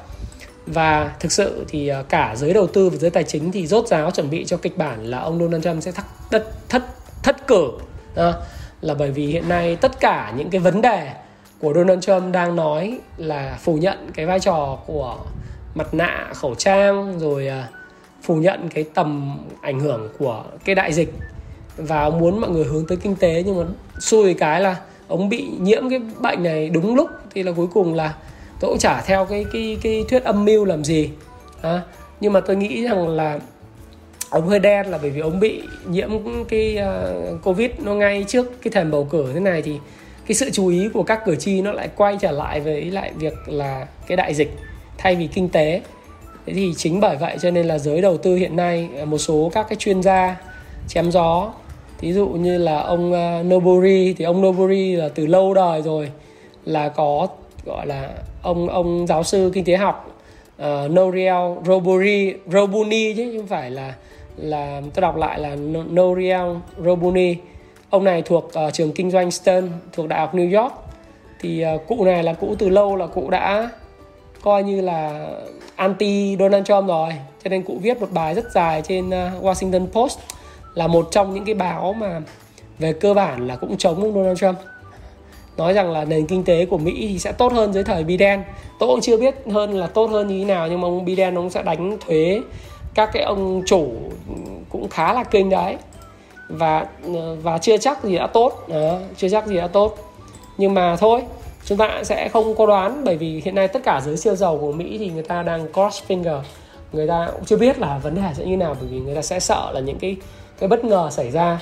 [0.67, 3.87] Và thực sự thì à, cả giới đầu tư và giới tài chính thì rốt
[3.87, 6.83] ráo chuẩn bị cho kịch bản là ông Donald Trump sẽ thất thất thất,
[7.23, 7.71] thất cử.
[8.15, 8.33] À,
[8.81, 11.11] là bởi vì hiện nay tất cả những cái vấn đề
[11.59, 15.17] của Donald Trump đang nói là phủ nhận cái vai trò của
[15.75, 17.67] mặt nạ khẩu trang rồi à,
[18.25, 21.13] phủ nhận cái tầm ảnh hưởng của cái đại dịch.
[21.77, 23.65] Và ông muốn mọi người hướng tới kinh tế nhưng mà
[23.99, 24.75] xui cái là
[25.07, 28.13] ông bị nhiễm cái bệnh này đúng lúc thì là cuối cùng là
[28.59, 31.09] tôi cũng chả theo cái cái cái thuyết âm mưu làm gì.
[31.61, 31.81] À,
[32.19, 33.39] nhưng mà tôi nghĩ rằng là
[34.29, 36.09] ông hơi đen là bởi vì ông bị nhiễm
[36.49, 36.79] cái
[37.33, 39.79] uh, covid nó ngay trước cái thềm bầu cử thế này thì
[40.27, 43.11] cái sự chú ý của các cử tri nó lại quay trở lại với lại
[43.17, 44.51] việc là cái đại dịch
[44.97, 45.81] thay vì kinh tế
[46.45, 49.17] thế thì chính bởi vậy cho nên là giới đầu tư hiện nay à, một
[49.17, 50.35] số các cái chuyên gia
[50.87, 51.53] chém gió.
[51.97, 56.11] Thí dụ như là ông à, Nobori thì ông Nobori là từ lâu đời rồi
[56.65, 57.27] là có
[57.65, 58.09] gọi là
[58.41, 60.15] ông ông giáo sư kinh tế học
[60.61, 63.93] uh, Noriel Roburi Robuni chứ không phải là
[64.37, 65.55] là tôi đọc lại là
[65.91, 66.55] Noriel
[66.85, 67.35] Robuni.
[67.89, 70.73] Ông này thuộc uh, trường kinh doanh Stern thuộc đại học New York.
[71.39, 73.69] Thì uh, cụ này là cụ từ lâu là cụ đã
[74.45, 75.29] coi như là
[75.75, 77.09] anti Donald Trump rồi.
[77.43, 80.19] Cho nên cụ viết một bài rất dài trên ờ, Washington Post
[80.73, 82.21] là một trong những cái báo mà
[82.79, 84.57] về cơ bản là cũng chống ông Donald Trump.
[85.57, 88.41] Nói rằng là nền kinh tế của Mỹ thì sẽ tốt hơn dưới thời Biden.
[88.79, 91.35] Tôi cũng chưa biết hơn là tốt hơn như thế nào nhưng mà ông Biden
[91.35, 92.41] ông sẽ đánh thuế.
[92.93, 93.87] Các cái ông chủ
[94.69, 95.75] cũng khá là kinh đấy.
[96.49, 98.65] Và ờ, và chưa chắc gì đã tốt.
[98.67, 99.97] Đó, chưa chắc gì đã tốt.
[100.57, 101.21] Nhưng mà thôi
[101.65, 104.57] chúng ta sẽ không có đoán bởi vì hiện nay tất cả giới siêu giàu
[104.57, 106.39] của Mỹ thì người ta đang cross finger.
[106.93, 109.21] Người ta cũng chưa biết là vấn đề sẽ như nào bởi vì người ta
[109.21, 110.17] sẽ sợ là những cái
[110.59, 111.61] cái bất ngờ xảy ra.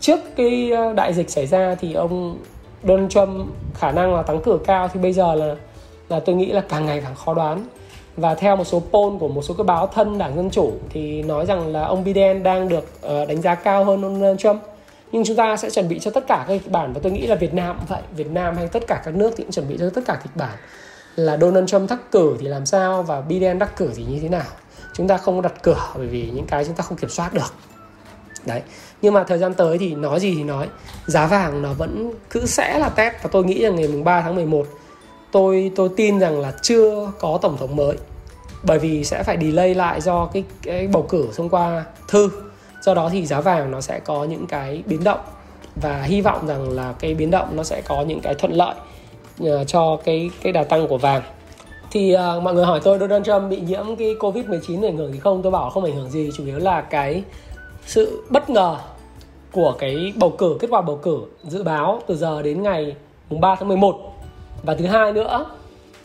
[0.00, 2.38] Trước cái ờ, đại dịch xảy ra thì ông
[2.82, 5.54] Donald Trump khả năng là thắng cử cao thì bây giờ là
[6.08, 7.66] là tôi nghĩ là càng ngày càng khó đoán.
[8.16, 11.22] Và theo một số poll của một số cái báo thân đảng dân chủ thì
[11.22, 14.62] nói rằng là ông Biden đang được ờ, đánh giá cao hơn ông Donald Trump
[15.12, 17.26] nhưng chúng ta sẽ chuẩn bị cho tất cả các kịch bản và tôi nghĩ
[17.26, 18.02] là Việt Nam cũng vậy.
[18.16, 20.36] Việt Nam hay tất cả các nước thì cũng chuẩn bị cho tất cả kịch
[20.36, 20.58] bản.
[21.16, 24.28] Là Donald Trump thắc cử thì làm sao và Biden đắc cử thì như thế
[24.28, 24.46] nào?
[24.92, 27.54] Chúng ta không đặt cửa bởi vì những cái chúng ta không kiểm soát được.
[28.46, 28.62] Đấy.
[29.02, 30.68] Nhưng mà thời gian tới thì nói gì thì nói.
[31.06, 34.22] Giá vàng nó vẫn cứ sẽ là test và tôi nghĩ rằng ngày mùng 3
[34.22, 34.66] tháng 11
[35.32, 37.96] tôi tôi tin rằng là chưa có tổng thống mới.
[38.62, 42.30] Bởi vì sẽ phải delay lại do cái cái bầu cử thông qua thư
[42.82, 45.20] do đó thì giá vàng nó sẽ có những cái biến động
[45.82, 48.74] và hy vọng rằng là cái biến động nó sẽ có những cái thuận lợi
[49.40, 51.22] ờ, cho cái cái đà tăng của vàng.
[51.90, 55.12] Thì uh, mọi người hỏi tôi Donald Trump bị nhiễm cái Covid 19 ảnh hưởng
[55.12, 55.42] gì không?
[55.42, 57.22] Tôi bảo không ảnh hưởng gì chủ yếu là cái
[57.86, 58.76] sự bất ngờ
[59.52, 62.96] của cái bầu cử kết quả bầu cử dự báo từ giờ đến ngày
[63.30, 64.14] mùng 3 tháng 11
[64.62, 65.46] và thứ hai nữa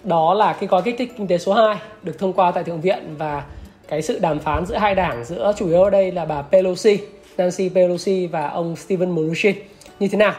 [0.04, 2.82] đó là cái gói kích thích kinh tế số 2 được thông qua tại thượng
[2.82, 3.44] viện và
[3.88, 7.00] cái sự đàm phán giữa hai đảng giữa chủ yếu ở đây là bà Pelosi,
[7.38, 9.56] Nancy Pelosi và ông Steven Mnuchin
[10.00, 10.34] như thế nào.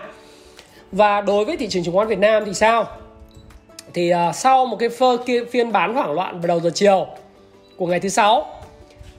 [0.92, 2.86] Và đối với thị trường chứng khoán Việt Nam thì sao?
[3.94, 7.06] Thì uh, sau một cái phơ kia, phiên bán hoảng loạn vào đầu giờ chiều
[7.76, 8.46] của ngày thứ sáu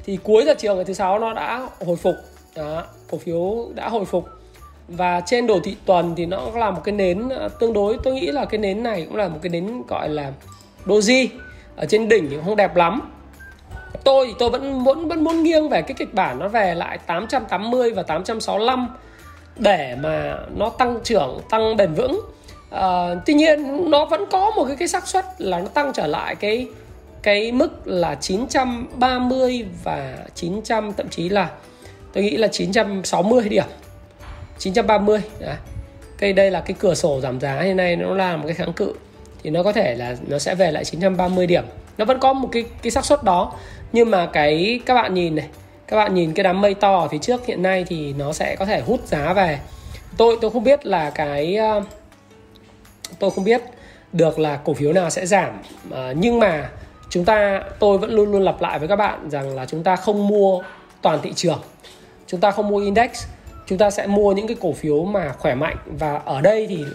[0.05, 2.15] thì cuối giờ chiều ngày thứ sáu nó đã hồi phục
[2.55, 4.25] đó, cổ phiếu đã hồi phục
[4.87, 8.13] và trên đồ thị tuần thì nó là một cái nến à, tương đối tôi
[8.13, 10.31] nghĩ là cái nến này cũng là một cái nến gọi là
[10.85, 11.27] doji
[11.75, 13.01] ở trên đỉnh thì không đẹp lắm
[14.03, 16.97] tôi thì tôi vẫn muốn vẫn muốn nghiêng về cái kịch bản nó về lại
[16.97, 18.87] 880 và 865
[19.55, 22.21] để mà nó tăng trưởng tăng bền vững.
[22.71, 26.07] À, tuy nhiên nó vẫn có một cái cái xác suất là nó tăng trở
[26.07, 26.67] lại cái
[27.23, 31.49] cái mức là 930 và 900 thậm chí là
[32.13, 33.65] tôi nghĩ là 960 điểm.
[34.57, 35.55] 930 Đấy.
[36.17, 38.73] cây đây là cái cửa sổ giảm giá hiện nay nó là một cái kháng
[38.73, 38.93] cự
[39.43, 41.63] thì nó có thể là nó sẽ về lại 930 điểm.
[41.97, 43.53] Nó vẫn có một cái cái xác suất đó
[43.93, 45.47] nhưng mà cái các bạn nhìn này
[45.87, 48.55] các bạn nhìn cái đám mây to ở phía trước hiện nay thì nó sẽ
[48.55, 49.59] có thể hút giá về.
[50.17, 51.81] Tôi tôi không biết là cái ờ,
[53.19, 53.61] tôi không biết
[54.13, 56.69] được là cổ phiếu nào sẽ giảm à, nhưng mà
[57.09, 59.95] chúng ta tôi vẫn luôn luôn lặp lại với các bạn rằng là chúng ta
[59.95, 60.61] không mua
[61.01, 61.59] toàn thị trường.
[62.27, 63.25] Chúng ta không mua index
[63.67, 65.77] chúng ta sẽ mua những cái cổ phiếu mà khỏe mạnh.
[65.85, 66.85] Và ở đây thì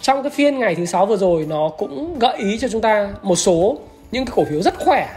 [0.00, 3.08] trong cái phiên ngày thứ sáu vừa rồi, nó cũng gợi ý cho chúng ta
[3.22, 3.78] một số
[4.10, 5.08] những cái cổ phiếu rất khỏe.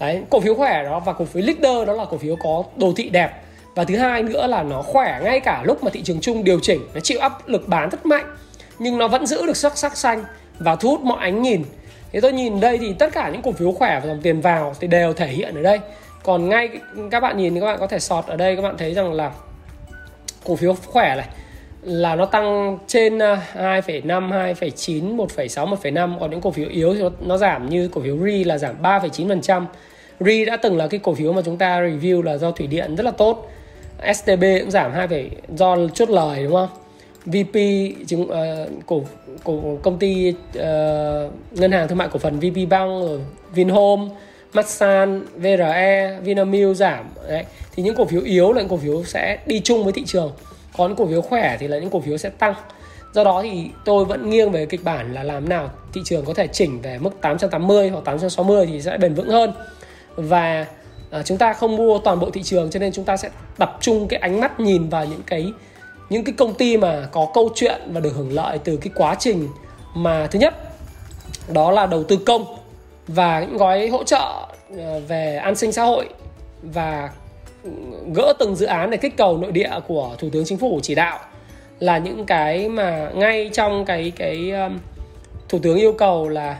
[0.00, 2.92] Đấy, cổ phiếu khỏe đó và cổ phiếu leader đó là cổ phiếu có đồ
[2.96, 3.30] thị đẹp.
[3.74, 6.60] Và thứ hai nữa là nó khỏe ngay cả lúc mà thị trường chung điều
[6.60, 8.36] chỉnh, nó chịu áp lực bán rất mạnh,
[8.78, 10.24] nhưng nó vẫn giữ được sắc sắc xanh
[10.58, 11.62] và thu hút mọi ánh nhìn.
[12.12, 14.74] Thế tôi nhìn đây thì tất cả những cổ phiếu khỏe và dòng tiền vào
[14.80, 15.80] thì đều thể hiện ở đây.
[16.22, 16.68] Còn ngay
[17.10, 19.12] các bạn nhìn thì các bạn có thể sọt ở đây, các bạn thấy rằng
[19.12, 19.32] là
[20.44, 21.28] cổ phiếu khỏe này
[21.86, 27.36] là nó tăng trên 2,5, 2,9, 1,6, 1,5 còn những cổ phiếu yếu thì nó
[27.36, 29.64] giảm như cổ phiếu RI là giảm 3,9%.
[30.20, 32.96] RI đã từng là cái cổ phiếu mà chúng ta review là do thủy điện
[32.96, 33.50] rất là tốt.
[34.14, 36.68] STB cũng giảm 2, do chốt lời đúng không?
[37.26, 37.54] VP
[38.06, 39.02] chứng uh, cổ
[39.44, 40.62] cổ công ty uh,
[41.50, 43.20] ngân hàng thương mại cổ phần VP Bank rồi
[43.54, 44.02] Vinhome,
[44.52, 47.44] Masan, VRE, Vinamilk giảm đấy
[47.76, 50.32] thì những cổ phiếu yếu là những cổ phiếu sẽ đi chung với thị trường
[50.76, 52.54] còn những cổ phiếu khỏe thì là những cổ phiếu sẽ tăng.
[53.12, 56.34] Do đó thì tôi vẫn nghiêng về kịch bản là làm nào thị trường có
[56.34, 59.52] thể chỉnh về mức 880 hoặc 860 thì sẽ bền vững hơn.
[60.16, 60.66] Và
[61.10, 63.76] à, chúng ta không mua toàn bộ thị trường cho nên chúng ta sẽ tập
[63.80, 65.52] trung cái ánh mắt nhìn vào những cái
[66.10, 69.16] những cái công ty mà có câu chuyện và được hưởng lợi từ cái quá
[69.18, 69.48] trình
[69.94, 70.54] mà thứ nhất,
[71.48, 72.56] đó là đầu tư công
[73.08, 74.46] và những gói hỗ trợ
[74.78, 76.08] à, về an sinh xã hội
[76.62, 77.10] và
[78.14, 80.94] gỡ từng dự án để kích cầu nội địa của thủ tướng chính phủ chỉ
[80.94, 81.18] đạo
[81.80, 84.78] là những cái mà ngay trong cái cái um,
[85.48, 86.58] thủ tướng yêu cầu là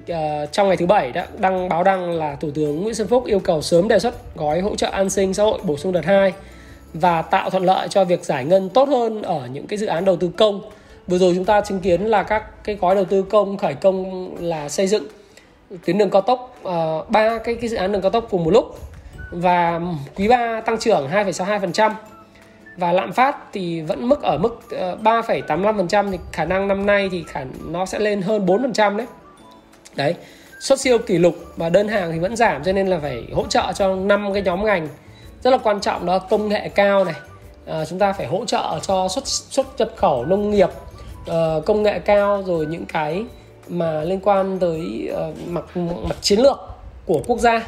[0.00, 3.26] uh, trong ngày thứ bảy đã đăng báo đăng là thủ tướng Nguyễn Xuân Phúc
[3.26, 6.04] yêu cầu sớm đề xuất gói hỗ trợ an sinh xã hội bổ sung đợt
[6.04, 6.32] 2
[6.94, 10.04] và tạo thuận lợi cho việc giải ngân tốt hơn ở những cái dự án
[10.04, 10.60] đầu tư công.
[11.06, 14.30] Vừa rồi chúng ta chứng kiến là các cái gói đầu tư công khởi công
[14.40, 15.04] là xây dựng
[15.86, 18.44] tuyến đường cao tốc ờ, ba uh, cái cái dự án đường cao tốc cùng
[18.44, 18.78] một lúc
[19.32, 19.80] và
[20.16, 21.92] quý 3 tăng trưởng 2,62%
[22.76, 27.08] và lạm phát thì vẫn mức ở mức ờ, 3,85% thì khả năng năm nay
[27.12, 29.06] thì khả nó sẽ lên hơn 4% đấy.
[29.96, 30.14] Đấy,
[30.60, 33.46] xuất siêu kỷ lục và đơn hàng thì vẫn giảm cho nên là phải hỗ
[33.46, 34.88] trợ cho năm cái nhóm ngành
[35.42, 37.14] rất là quan trọng đó công nghệ cao này.
[37.66, 40.68] À, chúng ta phải hỗ trợ cho xuất xuất nhập khẩu nông nghiệp
[41.30, 43.24] uh, công nghệ cao rồi những cái
[43.68, 46.58] mà liên quan tới uh, mặt mặt chiến lược
[47.06, 47.66] của quốc gia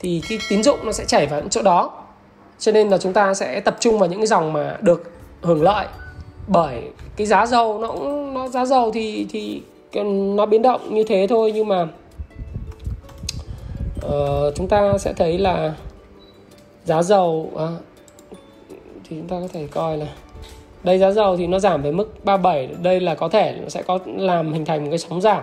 [0.00, 1.90] thì cái tín dụng nó sẽ chảy vào những chỗ đó.
[2.58, 5.62] Cho nên là chúng ta sẽ tập trung vào những cái dòng mà được hưởng
[5.62, 5.86] lợi.
[6.46, 6.82] Bởi
[7.16, 9.62] cái giá dầu nó cũng nó giá dầu thì thì
[10.04, 11.88] nó biến động như thế thôi nhưng mà
[14.06, 15.74] uh, chúng ta sẽ thấy là
[16.84, 17.68] giá dầu à,
[18.80, 20.06] thì chúng ta có thể coi là
[20.82, 23.82] đây giá dầu thì nó giảm về mức 37 đây là có thể nó sẽ
[23.82, 25.42] có làm hình thành một cái sóng giảm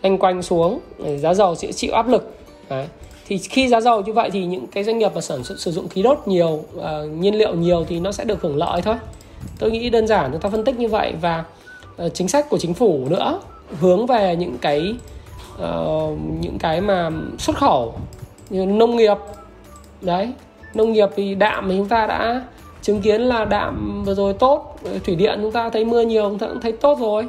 [0.00, 0.80] anh quanh xuống
[1.16, 2.36] giá dầu sẽ chịu áp lực.
[2.68, 2.86] Đấy
[3.28, 5.70] thì khi giá dầu như vậy thì những cái doanh nghiệp mà sản xuất sử
[5.70, 6.82] dụng khí đốt nhiều uh,
[7.18, 8.94] nhiên liệu nhiều thì nó sẽ được hưởng lợi thôi.
[9.58, 11.44] Tôi nghĩ đơn giản chúng ta phân tích như vậy và
[12.04, 13.40] uh, chính sách của chính phủ nữa
[13.80, 14.94] hướng về những cái
[15.54, 17.94] uh, những cái mà xuất khẩu
[18.50, 19.16] như nông nghiệp.
[20.00, 20.32] Đấy
[20.74, 22.42] nông nghiệp thì đạm thì chúng ta đã
[22.82, 26.28] chứng kiến là đạm vừa rồi tốt ờ, thủy điện chúng ta thấy mưa nhiều
[26.28, 27.28] chúng ta cũng thấy tốt rồi.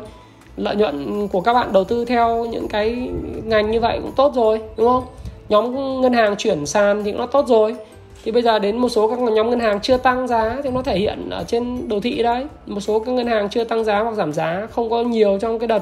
[0.57, 3.09] Lợi nhuận của các bạn đầu tư theo những cái
[3.45, 5.03] ngành như vậy cũng tốt rồi đúng không?
[5.49, 7.75] Nhóm ngân hàng chuyển sàn thì nó tốt rồi.
[8.23, 10.81] Thì bây giờ đến một số các nhóm ngân hàng chưa tăng giá thì nó
[10.81, 12.45] thể hiện ở trên đồ thị đấy.
[12.65, 15.59] Một số các ngân hàng chưa tăng giá hoặc giảm giá không có nhiều trong
[15.59, 15.81] cái đợt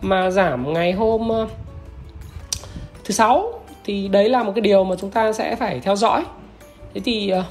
[0.00, 1.46] mà giảm ngày hôm ờ,
[3.04, 3.52] thứ sáu.
[3.84, 6.24] Thì đấy là một cái điều mà chúng ta sẽ phải theo dõi.
[6.94, 7.44] Thế thì ờ,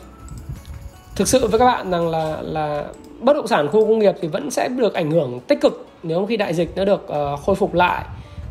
[1.15, 2.85] thực sự với các bạn rằng là là
[3.19, 6.25] bất động sản khu công nghiệp thì vẫn sẽ được ảnh hưởng tích cực nếu
[6.25, 8.05] khi đại dịch nó được uh, khôi phục lại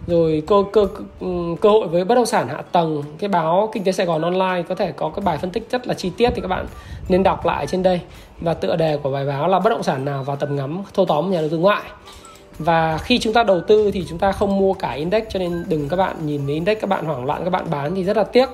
[0.09, 0.87] rồi cơ cơ
[1.21, 1.27] ừ,
[1.61, 4.63] cơ hội với bất động sản hạ tầng, cái báo kinh tế Sài Gòn online
[4.69, 6.67] có thể có cái bài phân tích rất là chi tiết thì các bạn
[7.09, 8.01] nên đọc lại trên đây.
[8.41, 11.07] Và tựa đề của bài báo là bất động sản nào vào tầm ngắm thâu
[11.07, 11.83] tóm nhà đầu tư ngoại?
[12.59, 15.65] Và khi chúng ta đầu tư thì chúng ta không mua cả index, cho nên
[15.69, 18.17] đừng các bạn nhìn thấy index, các bạn hoảng loạn, các bạn bán thì rất
[18.17, 18.49] là tiếc.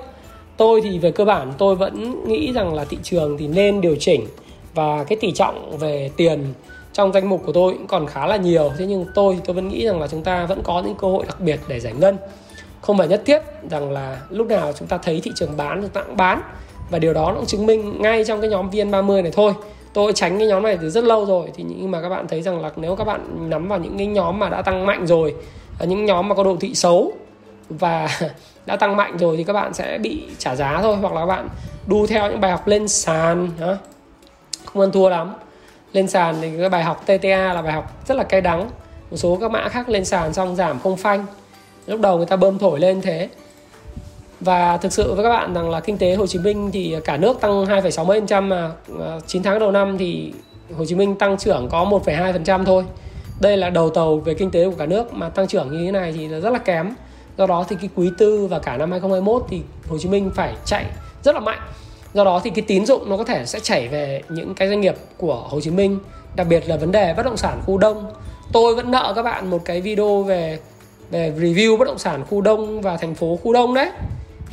[0.57, 3.95] Tôi thì về cơ bản tôi vẫn nghĩ rằng là thị trường thì nên điều
[3.99, 4.25] chỉnh
[4.73, 6.53] và cái tỷ trọng về tiền
[6.95, 8.71] trong danh mục của tôi cũng còn khá là nhiều.
[8.77, 11.07] Thế nhưng tôi thì tôi vẫn nghĩ rằng là chúng ta vẫn có những cơ
[11.07, 12.17] hội đặc biệt để giải ngân.
[12.81, 15.89] Không phải nhất thiết rằng là lúc nào chúng ta thấy thị trường bán chúng
[15.89, 16.41] ta cũng bán.
[16.91, 19.53] Và điều đó cũng chứng minh ngay trong cái nhóm VN30 này thôi.
[19.93, 21.51] Tôi tránh cái nhóm này từ rất lâu rồi.
[21.55, 24.07] Thì nhưng mà các bạn thấy rằng là nếu các bạn nắm vào những cái
[24.07, 25.35] nhóm mà đã tăng mạnh rồi
[25.79, 27.13] à, những nhóm mà có độ thị xấu
[27.69, 28.09] và
[28.65, 30.95] đã tăng mạnh rồi thì các bạn sẽ bị trả giá thôi.
[30.95, 31.49] Hoặc là các bạn
[31.87, 33.77] đu theo những bài học lên sàn đó.
[34.65, 35.33] không ăn thua lắm
[35.95, 38.69] lên sàn thì cái bài học TTA là bài học rất là cay đắng
[39.11, 41.25] một số các mã khác lên sàn xong giảm không phanh
[41.87, 43.29] lúc đầu người ta bơm thổi lên thế
[44.39, 47.17] và thực sự với các bạn rằng là kinh tế Hồ Chí Minh thì cả
[47.17, 50.33] nước tăng 2,60% mà à, 9 tháng đầu năm thì
[50.77, 52.83] Hồ Chí Minh tăng trưởng có 1,2% thôi.
[53.41, 55.91] Đây là đầu tàu về kinh tế của cả nước mà tăng trưởng như thế
[55.91, 56.93] này thì rất là kém.
[57.37, 60.53] Do đó thì cái quý tư và cả năm 2021 thì Hồ Chí Minh phải
[60.65, 60.85] chạy
[61.23, 61.59] rất là mạnh.
[62.15, 64.81] Do đó thì cái tín dụng nó có thể sẽ chảy về những cái doanh
[64.81, 65.99] nghiệp của Hồ Chí Minh,
[66.35, 68.11] đặc biệt là vấn đề bất động sản khu đông.
[68.51, 70.59] Tôi vẫn nợ các bạn một cái video về
[71.11, 73.89] về review bất động sản khu đông và thành phố khu đông đấy.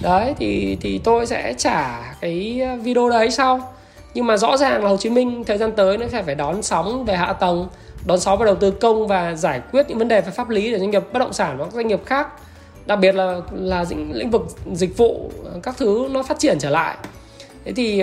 [0.03, 3.73] Đấy thì thì tôi sẽ trả cái video đấy sau.
[4.15, 6.63] Nhưng mà rõ ràng là Hồ Chí Minh thời gian tới nó phải phải đón
[6.63, 7.69] sóng về hạ tầng
[8.07, 10.73] đón sóng về đầu tư công và giải quyết những vấn đề về pháp lý
[10.73, 12.29] để doanh nghiệp bất động sản và các doanh nghiệp khác
[12.87, 15.31] đặc biệt là là những lĩnh vực dịch vụ
[15.63, 16.97] các thứ nó phát triển trở lại
[17.65, 18.03] thế thì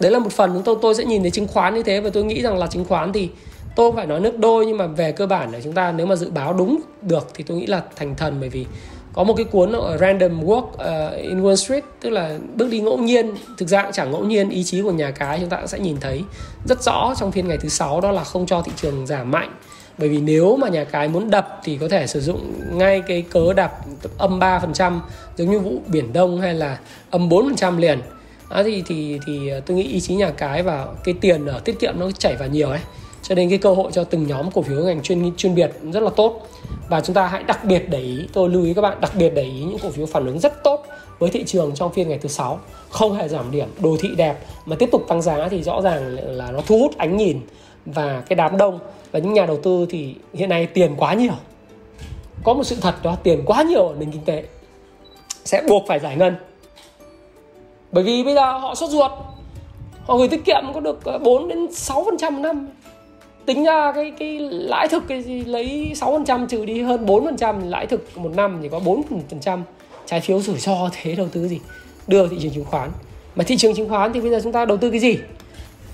[0.00, 2.10] đấy là một phần chúng tôi tôi sẽ nhìn thấy chứng khoán như thế và
[2.12, 3.28] tôi nghĩ rằng là chứng khoán thì
[3.76, 6.06] tôi không phải nói nước đôi nhưng mà về cơ bản là chúng ta nếu
[6.06, 8.66] mà dự báo đúng được thì tôi nghĩ là thành thần bởi vì
[9.12, 12.80] có một cái cuốn ở Random Walk uh, in Wall Street tức là bước đi
[12.80, 15.66] ngẫu nhiên thực ra cũng chẳng ngẫu nhiên ý chí của nhà cái chúng ta
[15.66, 16.22] sẽ nhìn thấy
[16.68, 19.50] rất rõ trong phiên ngày thứ sáu đó là không cho thị trường giảm mạnh.
[19.98, 23.22] Bởi vì nếu mà nhà cái muốn đập thì có thể sử dụng ngay cái
[23.22, 23.72] cớ đập
[24.18, 24.98] âm 3%
[25.36, 26.78] giống như vụ biển Đông hay là
[27.10, 28.00] âm 4% liền
[28.52, 31.60] à, thì thì thì ờ, tôi nghĩ ý chí nhà cái và cái tiền ở
[31.60, 32.80] tiết kiệm nó chảy vào nhiều ấy.
[33.22, 36.02] Cho nên cái cơ hội cho từng nhóm cổ phiếu ngành chuyên chuyên biệt rất
[36.02, 36.48] là tốt.
[36.88, 39.30] Và chúng ta hãy đặc biệt để ý tôi lưu ý các bạn đặc biệt
[39.34, 40.86] để ý những cổ phiếu phản ứng rất tốt
[41.18, 42.60] với thị trường trong phiên ngày thứ sáu.
[42.90, 46.16] Không hề giảm điểm đồ thị đẹp mà tiếp tục tăng giá thì rõ ràng
[46.20, 47.40] là nó thu hút ánh nhìn
[47.86, 48.78] và cái đám đông.
[49.12, 51.34] Và những nhà đầu tư thì hiện nay tiền quá nhiều.
[52.44, 54.44] Có một sự thật đó tiền quá nhiều ở nền kinh tế
[55.44, 56.36] sẽ buộc phải giải ngân
[57.92, 59.10] bởi vì bây giờ họ sốt ruột.
[60.04, 62.68] Họ gửi tiết kiệm có được ờ, 4 đến 6 phần trăm một năm.
[63.46, 67.86] Tính ra cái cái lãi thực cái gì lấy 6% trừ đi hơn 4% lãi
[67.86, 69.62] thực một năm chỉ có 4%
[70.06, 71.60] trái phiếu rủi ro thế đầu tư gì?
[72.06, 72.90] Đưa thị trường chứng khoán.
[73.34, 75.18] Mà thị trường chứng khoán thì bây giờ chúng ta đầu tư cái gì?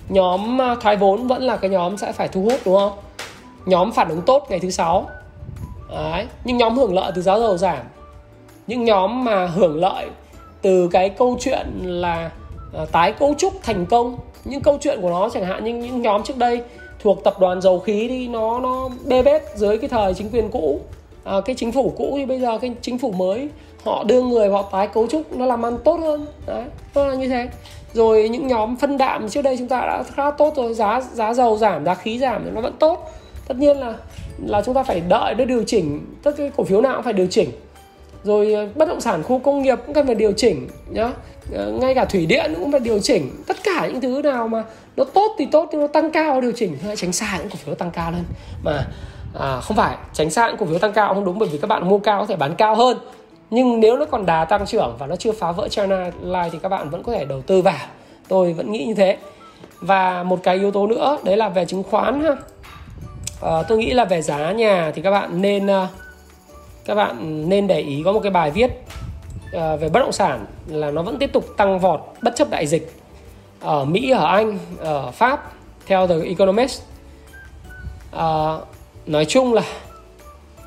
[0.09, 2.93] Nhóm ờ, thoái vốn vẫn là cái nhóm sẽ phải thu hút, đúng không?
[3.67, 5.09] Nhóm phản ứng tốt ngày thứ sáu.
[5.91, 6.27] Đấy.
[6.45, 7.79] nhưng nhóm hưởng lợi từ giá dầu giảm.
[8.67, 10.07] Những nhóm mà hưởng lợi
[10.63, 12.31] từ cái câu chuyện là
[12.73, 14.17] ờ, tái cấu trúc thành công.
[14.45, 16.63] Những câu chuyện của nó chẳng hạn như những nhóm trước đây
[17.01, 20.51] thuộc tập đoàn dầu khí đi nó nó bê bết dưới cái thời chính quyền
[20.51, 20.81] cũ.
[21.25, 23.49] À, cái chính phủ cũ thì bây giờ cái chính phủ mới
[23.85, 26.27] họ đưa người họ tái cấu trúc nó làm ăn tốt hơn.
[26.47, 27.49] Đấy nó là như thế.
[27.93, 31.35] Rồi những nhóm phân đạm trước đây chúng ta đã khá tốt rồi giá giá
[31.35, 33.11] dầu giảm giá khí giảm thì nó vẫn tốt.
[33.49, 33.95] Tất nhiên là
[34.47, 37.13] là chúng ta phải đợi để điều chỉnh tất cái cổ phiếu nào cũng phải
[37.13, 37.51] điều chỉnh
[38.25, 41.13] rồi ờ, bất động sản khu công nghiệp cũng cần phải điều chỉnh nhá.
[41.55, 43.31] Ờ, ngay cả thủy điện cũng phải điều chỉnh.
[43.47, 44.65] Tất cả những thứ nào mà
[44.97, 46.77] nó tốt thì tốt nhưng nó tăng cao điều chỉnh.
[46.85, 48.25] Hãy tránh xa những cổ phiếu tăng cao lên.
[48.65, 48.87] Mà
[49.39, 51.67] à, không phải tránh xa những cổ phiếu tăng cao không đúng bởi vì các
[51.67, 52.99] bạn mua cao có thể bán cao hơn.
[53.51, 56.59] Nhưng nếu nó còn đà tăng trưởng và nó chưa phá vỡ China Line thì
[56.63, 57.87] các bạn vẫn có thể đầu tư vào.
[58.29, 59.17] Tôi vẫn nghĩ như thế.
[59.81, 62.37] Và một cái yếu tố nữa đấy là về chứng khoán ha.
[63.43, 65.73] À, tôi nghĩ là về giá nhà thì các bạn nên uh,
[66.89, 68.71] các bạn nên để ý có một cái bài viết
[69.53, 72.67] ờ, về bất động sản là nó vẫn tiếp tục tăng vọt bất chấp đại
[72.67, 72.93] dịch
[73.61, 75.53] ở Mỹ, ở Anh, ở Pháp
[75.87, 76.83] theo The Economist.
[78.13, 78.57] À,
[79.07, 79.63] nói chung là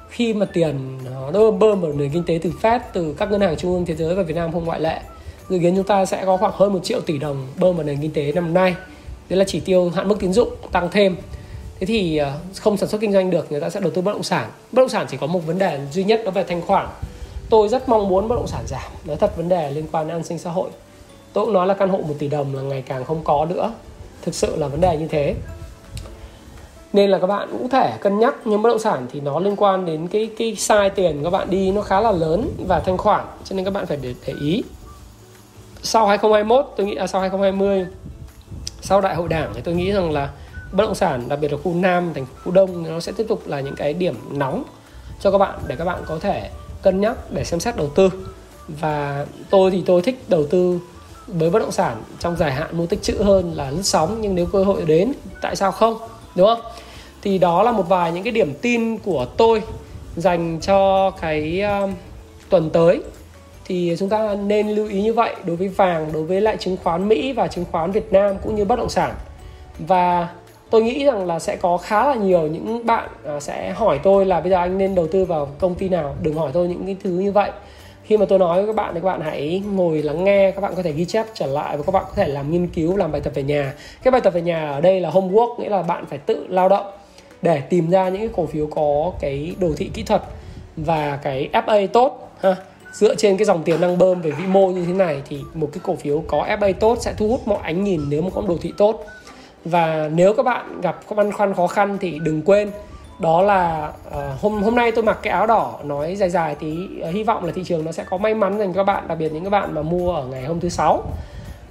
[0.10, 1.00] khi mà tiền
[1.32, 3.96] nó bơm vào nền kinh tế từ Fed từ các ngân hàng trung ương thế
[3.96, 5.02] giới và Việt Nam không ngoại lệ
[5.50, 7.98] dự kiến chúng ta sẽ có khoảng hơn một triệu tỷ đồng bơm vào nền
[8.02, 8.76] kinh tế năm nay.
[9.30, 11.16] Đấy là chỉ tiêu hạn mức tín dụng tăng thêm
[11.82, 14.12] thế thì ờ, không sản xuất kinh doanh được người ta sẽ đầu tư bất
[14.12, 14.50] động sản.
[14.72, 16.88] Bất động sản chỉ có một vấn đề duy nhất đó về thanh khoản.
[17.50, 18.92] Tôi rất mong muốn bất động sản giảm.
[19.06, 20.70] Nói thật vấn đề liên quan đến an sinh xã hội.
[21.34, 23.74] Tôi cũng nói là căn hộ một tỷ đồng là ngày càng không có nữa.
[24.22, 25.36] Thực sự là vấn đề như thế.
[26.94, 29.56] Nên là các bạn cũng thể cân nhắc nhưng bất động sản thì nó liên
[29.56, 32.98] quan đến cái cái sai tiền các bạn đi nó khá là lớn và thanh
[32.98, 34.64] khoản cho nên các bạn phải để, để ý.
[35.84, 37.86] Sau 2021 tôi nghĩ là sau 2020
[38.82, 40.30] sau đại hội đảng thì tôi nghĩ rằng là
[40.72, 43.42] bất động sản đặc biệt là khu Nam, thành phố Đông nó sẽ tiếp tục
[43.46, 44.64] là những cái điểm nóng
[45.20, 46.50] cho các bạn để các bạn có thể
[46.82, 48.10] cân nhắc để xem xét đầu tư.
[48.68, 50.80] Và tôi thì tôi thích đầu tư
[51.28, 54.36] với bất động sản trong dài hạn mua tích trữ hơn là lướt sóng nhưng
[54.36, 55.98] nếu cơ hội đến tại sao không?
[56.36, 56.62] Đúng không?
[57.22, 59.64] Thì đó là một vài những cái điểm tin của tôi
[60.16, 61.90] dành cho cái uh,
[62.50, 63.02] tuần tới.
[63.66, 66.78] Thì chúng ta nên lưu ý như vậy đối với vàng đối với lại chứng
[66.84, 69.16] khoán Mỹ và chứng khoán Việt Nam cũng như bất động sản.
[69.80, 70.30] Và
[70.72, 74.26] tôi nghĩ rằng là sẽ có khá là nhiều những bạn à, sẽ hỏi tôi
[74.26, 76.16] là bây giờ anh nên đầu tư vào công ty nào?
[76.22, 77.52] Đừng hỏi tôi những cái thứ như vậy.
[78.04, 80.62] Khi mà tôi nói với các bạn thì các bạn hãy ngồi lắng nghe, các
[80.62, 82.98] bạn có thể ghi chép trở lại và các bạn có thể làm nghiên cứu,
[82.98, 83.74] làm bài tập về nhà.
[84.04, 86.70] Cái bài tập về nhà ở đây là homework, nghĩa là bạn phải tự lao
[86.70, 86.86] động
[87.42, 90.22] để tìm ra những cái cổ phiếu có cái đồ thị kỹ thuật
[90.76, 92.56] và cái FA tốt, ha.
[92.94, 95.70] Dựa trên cái dòng tiền năng bơm về vĩ mô như thế này thì một
[95.74, 98.44] cái cổ phiếu có FA tốt sẽ thu hút mọi ánh nhìn nếu mà có
[98.48, 99.06] đồ thị tốt
[99.66, 102.72] và nếu các bạn gặp băn khoăn khó khăn thì đừng quên.
[103.20, 106.78] Đó là uh, hôm hôm nay tôi mặc cái áo đỏ nói dài dài tí
[107.10, 109.08] uh, hy vọng là thị trường nó sẽ có may mắn dành cho các bạn
[109.08, 111.04] đặc biệt những các bạn mà mua ở ngày hôm thứ sáu.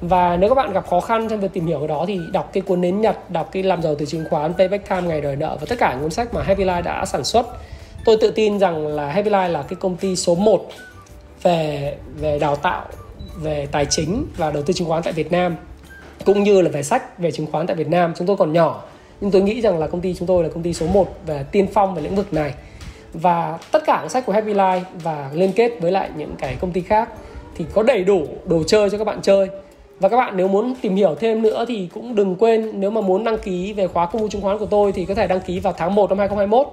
[0.01, 2.51] Và nếu các bạn gặp khó khăn trong việc tìm hiểu cái đó thì đọc
[2.53, 5.37] cái cuốn nến nhật đọc cái làm giàu từ chứng khoán payback time ngày đời
[5.37, 7.47] nợ và tất cả những cuốn sách mà Happy Life đã sản xuất.
[8.05, 10.69] Tôi tự tin rằng là Happy Life là cái công ty số 1
[11.43, 12.85] về về đào tạo
[13.43, 15.57] về tài chính và đầu tư chứng khoán tại Việt Nam
[16.25, 18.13] cũng như là về sách về chứng khoán tại Việt Nam.
[18.17, 18.83] Chúng tôi còn nhỏ
[19.21, 21.45] nhưng tôi nghĩ rằng là công ty chúng tôi là công ty số 1 về
[21.53, 22.55] tiên phong về lĩnh vực này.
[23.13, 26.57] Và tất cả các sách của Happy Life và liên kết với lại những cái
[26.61, 27.09] công ty khác
[27.57, 29.49] thì có đầy đủ đồ chơi cho các bạn chơi.
[30.01, 33.01] Và các bạn nếu muốn tìm hiểu thêm nữa thì cũng đừng quên nếu mà
[33.01, 35.41] muốn đăng ký về khóa công vụ chứng khoán của tôi thì có thể đăng
[35.41, 36.67] ký vào tháng 1 năm 2021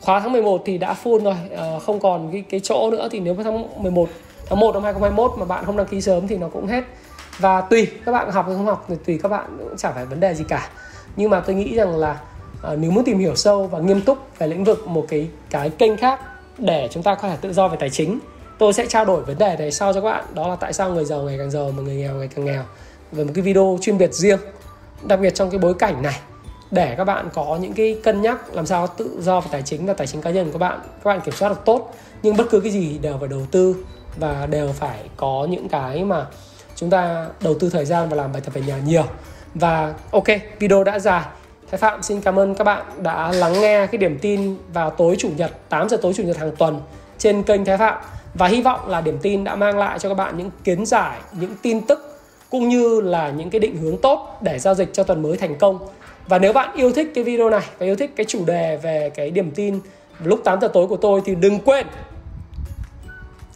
[0.00, 3.20] khóa tháng 11 thì đã full rồi ờ, không còn cái, cái chỗ nữa thì
[3.20, 4.08] nếu mà tháng 11
[4.46, 6.84] tháng 1 năm 2021 mà bạn không đăng ký sớm thì nó cũng hết
[7.40, 10.06] và tùy các bạn học hay không học thì tùy các bạn cũng chả phải
[10.06, 10.68] vấn đề gì cả.
[11.16, 12.20] Nhưng mà tôi nghĩ rằng là
[12.72, 15.70] uh, nếu muốn tìm hiểu sâu và nghiêm túc về lĩnh vực một cái cái
[15.70, 16.20] kênh khác
[16.58, 18.18] để chúng ta có thể tự do về tài chính
[18.58, 20.24] tôi sẽ trao đổi vấn đề này sau cho các bạn.
[20.34, 22.62] Đó là tại sao người giàu ngày càng giàu mà người nghèo ngày càng nghèo.
[23.12, 24.38] Về một cái video chuyên biệt riêng
[25.02, 26.20] đặc biệt trong cái bối cảnh này
[26.70, 29.86] để các bạn có những cái cân nhắc làm sao tự do về tài chính
[29.86, 31.94] và tài chính cá nhân của các bạn các bạn kiểm soát được tốt.
[32.22, 33.76] Nhưng bất cứ cái gì đều phải đầu tư
[34.16, 36.26] và đều phải có những cái mà
[36.80, 39.04] chúng ta đầu tư thời gian và làm bài tập về nhà nhiều.
[39.54, 40.24] Và ok
[40.58, 41.22] video đã dài.
[41.70, 45.16] Thái Phạm xin cảm ơn các bạn đã lắng nghe cái điểm tin vào tối
[45.18, 46.80] chủ nhật 8 giờ tối chủ nhật hàng tuần
[47.18, 48.02] trên kênh Thái Phạm.
[48.34, 51.18] Và hy vọng là điểm tin đã mang lại cho các bạn những kiến giải,
[51.32, 52.20] những tin tức
[52.50, 55.58] cũng như là những cái định hướng tốt để giao dịch cho tuần mới thành
[55.58, 55.78] công.
[56.26, 59.10] Và nếu bạn yêu thích cái video này và yêu thích cái chủ đề về
[59.14, 59.80] cái điểm tin
[60.24, 61.86] lúc 8 giờ tối của tôi thì đừng quên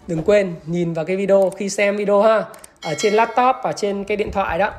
[0.06, 2.44] đừng quên nhìn vào cái video khi xem video ha
[2.84, 4.70] ở trên laptop và trên cái điện thoại đó.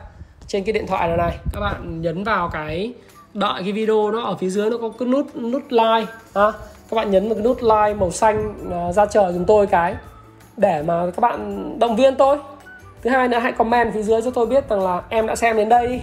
[0.47, 2.93] Trên cái điện thoại này này, các bạn nhấn vào cái
[3.33, 6.51] đợi cái video nó ở phía dưới, nó có cái nút nút like, ha.
[6.89, 9.95] Các bạn nhấn vào cái nút like màu xanh à, ra chờ chúng tôi cái,
[10.57, 12.37] để mà các bạn động viên tôi.
[13.01, 15.57] Thứ hai nữa, hãy comment phía dưới cho tôi biết rằng là em đã xem
[15.57, 16.01] đến đây.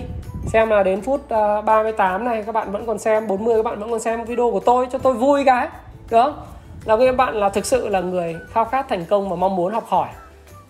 [0.53, 3.81] Xem là đến phút à, 38 này, các bạn vẫn còn xem 40 các bạn
[3.81, 5.69] vẫn còn xem video của tôi cho tôi vui cái.
[6.11, 6.43] Được không?
[6.85, 9.73] Là các bạn là thực sự là người khao khát thành công và mong muốn
[9.73, 10.09] học hỏi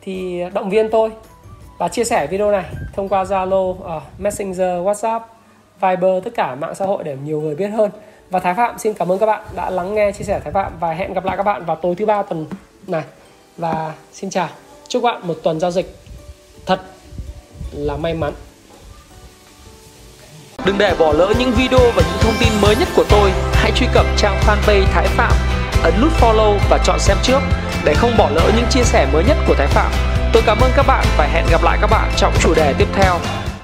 [0.03, 1.11] thì động viên tôi
[1.78, 5.20] và chia sẻ video này thông qua Zalo, uh, Messenger, WhatsApp,
[5.80, 7.90] Viber tất cả mạng xã hội để nhiều người biết hơn.
[8.30, 10.72] Và Thái Phạm xin cảm ơn các bạn đã lắng nghe chia sẻ Thái Phạm
[10.80, 12.46] và hẹn gặp lại các bạn vào tối thứ ba tuần
[12.86, 13.03] này.
[13.57, 14.48] Và xin chào.
[14.88, 15.96] Chúc bạn một tuần giao dịch
[16.66, 16.80] thật
[17.72, 18.32] là may mắn.
[20.64, 23.30] Đừng để bỏ lỡ những video và những thông tin mới nhất của tôi.
[23.53, 25.32] Hãy truy cập trang fanpage Thái Phạm,
[25.82, 27.40] ấn nút follow và chọn xem trước
[27.85, 29.93] để không bỏ lỡ những chia sẻ mới nhất của Thái Phạm.
[30.33, 32.89] Tôi cảm ơn các bạn và hẹn gặp lại các bạn trong chủ đề tiếp
[32.95, 33.18] theo.